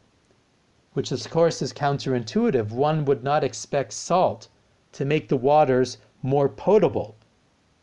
which 0.93 1.11
of 1.11 1.29
course 1.29 1.61
is 1.61 1.73
counterintuitive. 1.73 2.71
One 2.71 3.03
would 3.03 3.25
not 3.25 3.43
expect 3.43 3.91
salt 3.91 4.47
to 4.93 5.03
make 5.03 5.27
the 5.27 5.35
waters 5.35 5.97
more 6.23 6.47
potable. 6.47 7.16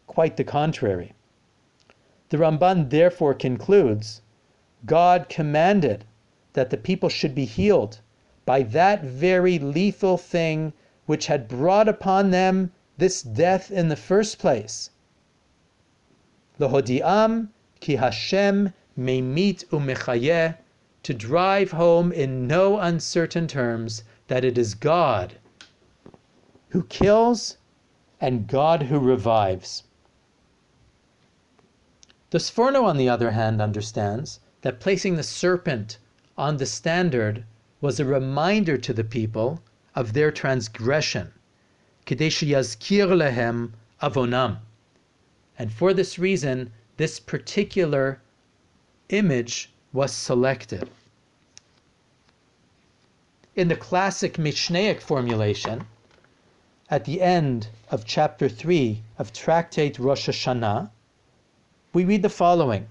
Quite 0.07 0.37
the 0.37 0.45
contrary. 0.45 1.13
The 2.29 2.37
Ramban 2.37 2.91
therefore 2.91 3.35
concludes 3.35 4.23
God 4.87 5.29
commanded 5.29 6.05
that 6.53 6.71
the 6.71 6.77
people 6.77 7.09
should 7.09 7.35
be 7.35 7.47
healed 7.47 7.99
by 8.47 8.63
that 8.63 9.03
very 9.03 9.59
lethal 9.59 10.17
thing 10.17 10.73
which 11.07 11.27
had 11.27 11.49
brought 11.49 11.89
upon 11.89 12.31
them 12.31 12.71
this 12.97 13.23
death 13.23 13.73
in 13.73 13.89
the 13.89 13.97
first 13.97 14.39
place. 14.39 14.91
Lohodiam 16.61 17.49
ki 17.81 17.97
Hashem 17.97 18.73
meimit 18.97 19.65
umechayeh, 19.73 20.57
to 21.03 21.13
drive 21.15 21.73
home 21.73 22.13
in 22.13 22.47
no 22.47 22.79
uncertain 22.79 23.49
terms 23.49 24.05
that 24.29 24.45
it 24.45 24.57
is 24.57 24.75
God 24.75 25.35
who 26.69 26.85
kills 26.85 27.57
and 28.21 28.47
God 28.47 28.85
who 28.85 29.01
revives. 29.01 29.83
The 32.35 32.41
Sforno, 32.41 32.83
on 32.83 32.97
the 32.97 33.09
other 33.09 33.31
hand, 33.31 33.63
understands 33.63 34.41
that 34.63 34.81
placing 34.81 35.15
the 35.15 35.23
serpent 35.23 35.99
on 36.37 36.57
the 36.57 36.67
standard 36.67 37.45
was 37.81 38.01
a 38.01 38.05
reminder 38.05 38.77
to 38.77 38.93
the 38.93 39.05
people 39.05 39.63
of 39.95 40.15
their 40.15 40.33
transgression. 40.33 41.33
avonam. 42.09 43.73
And 45.57 45.73
for 45.73 45.95
this 45.95 46.19
reason, 46.19 46.73
this 46.97 47.21
particular 47.21 48.21
image 49.11 49.71
was 49.93 50.13
selected. 50.13 50.91
In 53.55 53.69
the 53.69 53.77
classic 53.77 54.39
Mishnaic 54.39 55.01
formulation, 55.01 55.87
at 56.91 57.05
the 57.05 57.23
end 57.23 57.69
of 57.93 58.05
chapter 58.05 58.49
3 58.49 59.05
of 59.19 59.33
Tractate 59.33 60.01
Rosh 60.01 60.29
Hashanah, 60.29 60.91
we 61.95 62.05
read 62.05 62.23
the 62.23 62.29
following. 62.29 62.89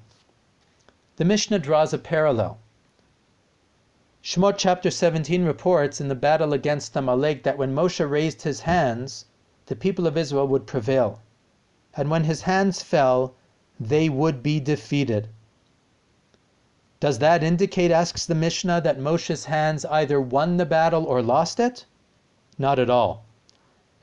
The 1.17 1.25
Mishnah 1.25 1.59
draws 1.59 1.93
a 1.93 1.97
parallel. 1.97 2.57
Shemot 4.23 4.57
chapter 4.57 4.89
17 4.89 5.43
reports 5.43 5.99
in 5.99 6.07
the 6.07 6.15
battle 6.15 6.53
against 6.53 6.95
Amalek 6.95 7.43
that 7.43 7.57
when 7.57 7.75
Moshe 7.75 8.09
raised 8.09 8.43
his 8.43 8.61
hands, 8.61 9.25
the 9.65 9.75
people 9.75 10.07
of 10.07 10.15
Israel 10.15 10.47
would 10.47 10.65
prevail. 10.65 11.19
And 11.97 12.09
when 12.09 12.23
his 12.23 12.43
hands 12.43 12.81
fell, 12.81 13.35
they 13.77 14.07
would 14.07 14.41
be 14.41 14.61
defeated. 14.61 15.27
Does 17.01 17.19
that 17.19 17.43
indicate, 17.43 17.91
asks 17.91 18.25
the 18.25 18.33
Mishnah, 18.33 18.79
that 18.79 18.99
Moshe's 18.99 19.43
hands 19.43 19.83
either 19.83 20.21
won 20.21 20.55
the 20.55 20.65
battle 20.65 21.03
or 21.03 21.21
lost 21.21 21.59
it? 21.59 21.85
Not 22.57 22.79
at 22.79 22.89
all. 22.89 23.25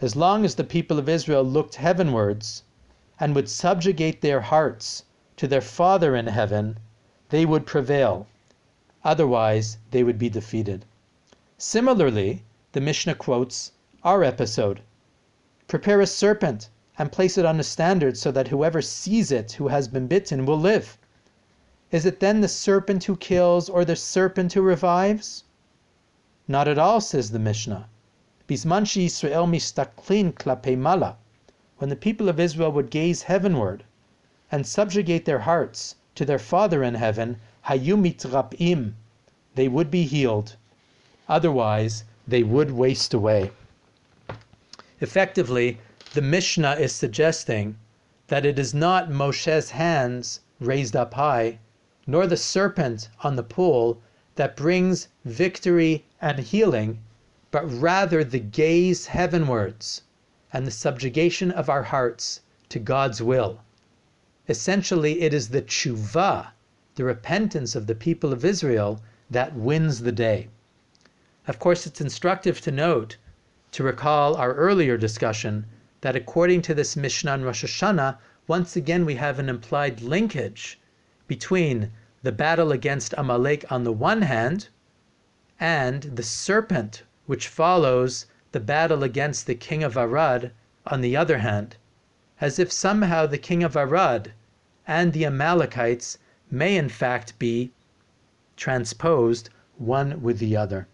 As 0.02 0.14
long 0.14 0.44
as 0.44 0.56
the 0.56 0.62
people 0.62 0.98
of 0.98 1.08
Israel 1.08 1.42
looked 1.42 1.76
heavenwards 1.76 2.64
and 3.20 3.34
would 3.34 3.50
subjugate 3.50 4.22
their 4.22 4.40
hearts 4.40 5.04
to 5.36 5.46
their 5.46 5.60
Father 5.60 6.16
in 6.16 6.26
heaven, 6.26 6.78
they 7.28 7.44
would 7.44 7.66
prevail. 7.66 8.26
Otherwise, 9.04 9.76
they 9.90 10.02
would 10.02 10.18
be 10.18 10.30
defeated. 10.30 10.86
Similarly, 11.58 12.42
the 12.72 12.80
Mishnah 12.80 13.16
quotes 13.16 13.72
our 14.02 14.24
episode 14.24 14.80
Prepare 15.68 16.00
a 16.00 16.06
serpent 16.06 16.70
and 16.98 17.12
place 17.12 17.36
it 17.36 17.44
on 17.44 17.60
a 17.60 17.62
standard 17.62 18.16
so 18.16 18.32
that 18.32 18.48
whoever 18.48 18.80
sees 18.80 19.30
it 19.30 19.52
who 19.52 19.68
has 19.68 19.86
been 19.86 20.06
bitten 20.06 20.46
will 20.46 20.58
live. 20.58 20.96
Is 21.90 22.06
it 22.06 22.20
then 22.20 22.40
the 22.40 22.48
serpent 22.48 23.04
who 23.04 23.16
kills 23.16 23.68
or 23.68 23.84
the 23.84 23.96
serpent 23.96 24.54
who 24.54 24.62
revives? 24.62 25.44
Not 26.48 26.68
at 26.68 26.78
all, 26.78 27.00
says 27.00 27.30
the 27.30 27.38
Mishnah. 27.38 27.88
Bisman 28.48 28.84
Yisrael 28.84 29.48
mistaklin 29.48 30.32
klape 30.32 30.78
mala, 30.78 31.16
when 31.80 31.88
the 31.88 31.96
people 31.96 32.28
of 32.28 32.38
Israel 32.38 32.70
would 32.70 32.90
gaze 32.90 33.22
heavenward 33.22 33.84
and 34.52 34.66
subjugate 34.66 35.24
their 35.24 35.38
hearts 35.38 35.94
to 36.14 36.26
their 36.26 36.38
Father 36.38 36.82
in 36.82 36.92
heaven, 36.92 37.38
hayu 37.68 37.96
mitrapim, 37.96 38.92
they 39.54 39.66
would 39.66 39.90
be 39.90 40.02
healed. 40.02 40.56
Otherwise, 41.26 42.04
they 42.28 42.42
would 42.42 42.70
waste 42.70 43.14
away. 43.14 43.50
Effectively, 45.00 45.78
the 46.12 46.20
Mishnah 46.20 46.74
is 46.74 46.92
suggesting 46.94 47.78
that 48.26 48.44
it 48.44 48.58
is 48.58 48.74
not 48.74 49.10
Moshe's 49.10 49.70
hands 49.70 50.40
raised 50.60 50.94
up 50.94 51.14
high, 51.14 51.60
nor 52.06 52.26
the 52.26 52.36
serpent 52.36 53.08
on 53.24 53.36
the 53.36 53.42
pool 53.42 54.02
that 54.34 54.54
brings 54.54 55.08
victory 55.24 56.04
and 56.20 56.40
healing 56.40 57.02
but 57.50 57.64
rather 57.72 58.22
the 58.22 58.38
gaze 58.38 59.06
heavenwards 59.06 60.02
and 60.52 60.66
the 60.66 60.70
subjugation 60.70 61.50
of 61.50 61.68
our 61.68 61.84
hearts 61.84 62.40
to 62.68 62.78
God's 62.78 63.22
will. 63.22 63.60
Essentially, 64.48 65.22
it 65.22 65.32
is 65.32 65.48
the 65.48 65.62
tshuva, 65.62 66.52
the 66.96 67.04
repentance 67.04 67.76
of 67.76 67.86
the 67.86 67.94
people 67.94 68.32
of 68.32 68.44
Israel, 68.44 69.00
that 69.30 69.54
wins 69.54 70.00
the 70.00 70.12
day. 70.12 70.48
Of 71.46 71.58
course, 71.58 71.86
it's 71.86 72.00
instructive 72.00 72.60
to 72.62 72.70
note, 72.70 73.16
to 73.72 73.82
recall 73.82 74.34
our 74.36 74.54
earlier 74.54 74.96
discussion, 74.96 75.66
that 76.00 76.16
according 76.16 76.62
to 76.62 76.74
this 76.74 76.96
Mishnah 76.96 77.30
on 77.30 77.42
Rosh 77.42 77.64
Hashanah, 77.64 78.18
once 78.46 78.74
again 78.74 79.04
we 79.04 79.14
have 79.14 79.38
an 79.38 79.48
implied 79.48 80.00
linkage 80.00 80.80
between 81.28 81.92
the 82.22 82.32
battle 82.32 82.72
against 82.72 83.14
Amalek 83.16 83.64
on 83.70 83.84
the 83.84 83.92
one 83.92 84.22
hand 84.22 84.68
and 85.60 86.02
the 86.02 86.22
serpent 86.22 87.04
which 87.26 87.46
follows 87.46 88.26
the 88.52 88.58
battle 88.58 89.04
against 89.04 89.46
the 89.46 89.54
king 89.54 89.84
of 89.84 89.96
Arad 89.96 90.50
on 90.84 91.00
the 91.00 91.16
other 91.16 91.38
hand, 91.38 91.76
as 92.40 92.58
if 92.58 92.72
somehow 92.72 93.24
the 93.24 93.38
king 93.38 93.62
of 93.62 93.76
Arad 93.76 94.32
and 94.88 95.12
the 95.12 95.24
Amalekites 95.24 96.18
may 96.50 96.76
in 96.76 96.88
fact 96.88 97.38
be 97.38 97.70
transposed 98.56 99.50
one 99.78 100.20
with 100.20 100.40
the 100.40 100.56
other. 100.56 100.88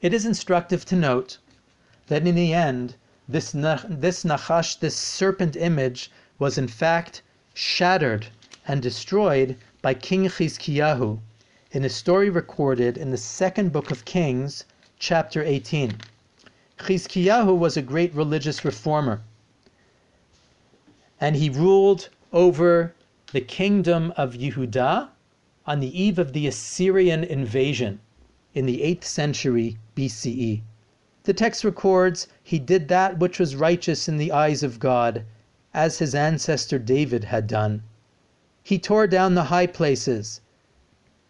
It 0.00 0.14
is 0.14 0.24
instructive 0.24 0.86
to 0.86 0.96
note 0.96 1.36
that 2.06 2.26
in 2.26 2.34
the 2.34 2.54
end, 2.54 2.96
this, 3.28 3.52
this 3.52 4.24
Nachash, 4.24 4.80
this 4.80 4.96
serpent 4.96 5.54
image, 5.54 6.10
was 6.38 6.56
in 6.56 6.66
fact 6.66 7.20
shattered 7.52 8.28
and 8.66 8.80
destroyed 8.80 9.56
by 9.82 9.92
King 9.92 10.24
Chizkiyahu 10.28 11.20
in 11.72 11.84
a 11.84 11.90
story 11.90 12.30
recorded 12.30 12.96
in 12.96 13.10
the 13.10 13.18
second 13.18 13.70
book 13.70 13.90
of 13.90 14.04
Kings, 14.06 14.64
chapter 14.98 15.42
18. 15.42 15.98
Chizkiyahu 16.84 17.56
was 17.56 17.76
a 17.76 17.80
great 17.80 18.12
religious 18.12 18.64
reformer, 18.64 19.22
and 21.20 21.36
he 21.36 21.48
ruled 21.48 22.08
over 22.32 22.92
the 23.30 23.40
kingdom 23.40 24.12
of 24.16 24.34
Yehuda 24.34 25.10
on 25.64 25.78
the 25.78 26.02
eve 26.02 26.18
of 26.18 26.32
the 26.32 26.48
Assyrian 26.48 27.22
invasion 27.22 28.00
in 28.52 28.66
the 28.66 28.78
8th 28.80 29.04
century 29.04 29.78
BCE. 29.94 30.62
The 31.22 31.32
text 31.32 31.62
records 31.62 32.26
he 32.42 32.58
did 32.58 32.88
that 32.88 33.16
which 33.20 33.38
was 33.38 33.54
righteous 33.54 34.08
in 34.08 34.16
the 34.16 34.32
eyes 34.32 34.64
of 34.64 34.80
God, 34.80 35.24
as 35.72 36.00
his 36.00 36.16
ancestor 36.16 36.80
David 36.80 37.22
had 37.22 37.46
done. 37.46 37.84
He 38.64 38.80
tore 38.80 39.06
down 39.06 39.36
the 39.36 39.44
high 39.54 39.68
places, 39.68 40.40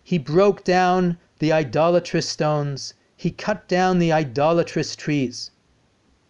he 0.02 0.16
broke 0.16 0.64
down 0.64 1.18
the 1.40 1.52
idolatrous 1.52 2.26
stones, 2.26 2.94
he 3.22 3.30
cut 3.30 3.68
down 3.68 4.00
the 4.00 4.12
idolatrous 4.12 4.96
trees. 4.96 5.52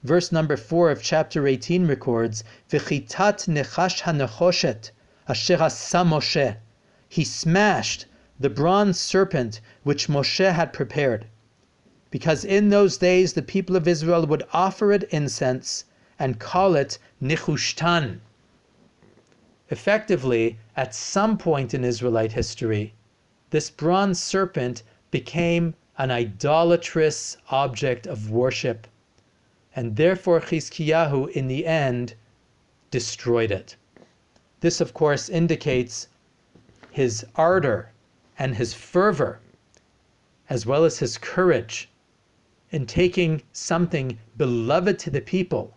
Verse 0.03 0.31
number 0.31 0.59
4 0.59 0.91
of 0.91 1.03
chapter 1.03 1.47
18 1.47 1.87
records, 1.87 2.45
V'chitat 2.69 3.49
nechash 3.49 4.03
hanechoshet 4.03 4.91
asher 5.27 5.57
Moshe. 5.57 6.57
He 7.09 7.25
smashed 7.25 8.05
the 8.39 8.51
bronze 8.51 9.01
serpent 9.01 9.63
which 9.85 10.09
Moshe 10.09 10.53
had 10.53 10.75
prepared, 10.75 11.25
because 12.11 12.45
in 12.45 12.69
those 12.69 12.99
days 12.99 13.33
the 13.33 13.41
people 13.41 13.75
of 13.75 13.89
Israel 13.89 14.27
would 14.27 14.47
offer 14.53 14.93
it 14.93 15.05
incense 15.05 15.87
and 16.19 16.39
call 16.39 16.75
it 16.75 16.99
Nehushtan. 17.23 18.21
Effectively, 19.71 20.59
at 20.77 20.95
some 20.95 21.39
point 21.39 21.73
in 21.73 21.85
Israelite 21.85 22.33
history, 22.33 22.93
this 23.49 23.71
bronze 23.71 24.23
serpent 24.23 24.83
became 25.11 25.73
an 25.99 26.11
idolatrous 26.11 27.37
object 27.51 28.07
of 28.07 28.31
worship, 28.31 28.87
and 29.77 29.97
therefore 29.97 30.41
Chizkiyahu 30.41 31.29
in 31.33 31.49
the 31.49 31.67
end 31.67 32.15
destroyed 32.91 33.51
it. 33.51 33.77
This, 34.61 34.81
of 34.81 34.95
course, 34.95 35.29
indicates 35.29 36.09
his 36.91 37.27
ardor 37.35 37.91
and 38.39 38.55
his 38.55 38.73
fervor, 38.73 39.41
as 40.49 40.65
well 40.65 40.85
as 40.85 40.99
his 40.99 41.19
courage 41.19 41.91
in 42.71 42.87
taking 42.87 43.43
something 43.53 44.19
beloved 44.37 44.99
to 44.99 45.11
the 45.11 45.21
people 45.21 45.77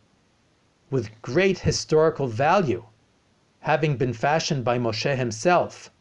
with 0.89 1.09
great 1.21 1.59
historical 1.59 2.27
value, 2.27 2.85
having 3.59 3.97
been 3.97 4.13
fashioned 4.13 4.63
by 4.63 4.77
Moshe 4.77 5.15
himself, 5.17 5.91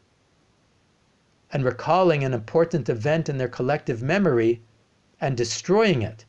and 1.55 1.63
recalling 1.63 2.21
an 2.25 2.33
important 2.33 2.89
event 2.89 3.29
in 3.29 3.37
their 3.37 3.47
collective 3.47 4.03
memory 4.03 4.61
and 5.21 5.37
destroying 5.37 6.01
it 6.01 6.25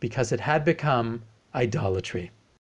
because 0.00 0.32
it 0.32 0.40
had 0.40 0.64
become 0.64 1.22
idolatry. 1.54 2.32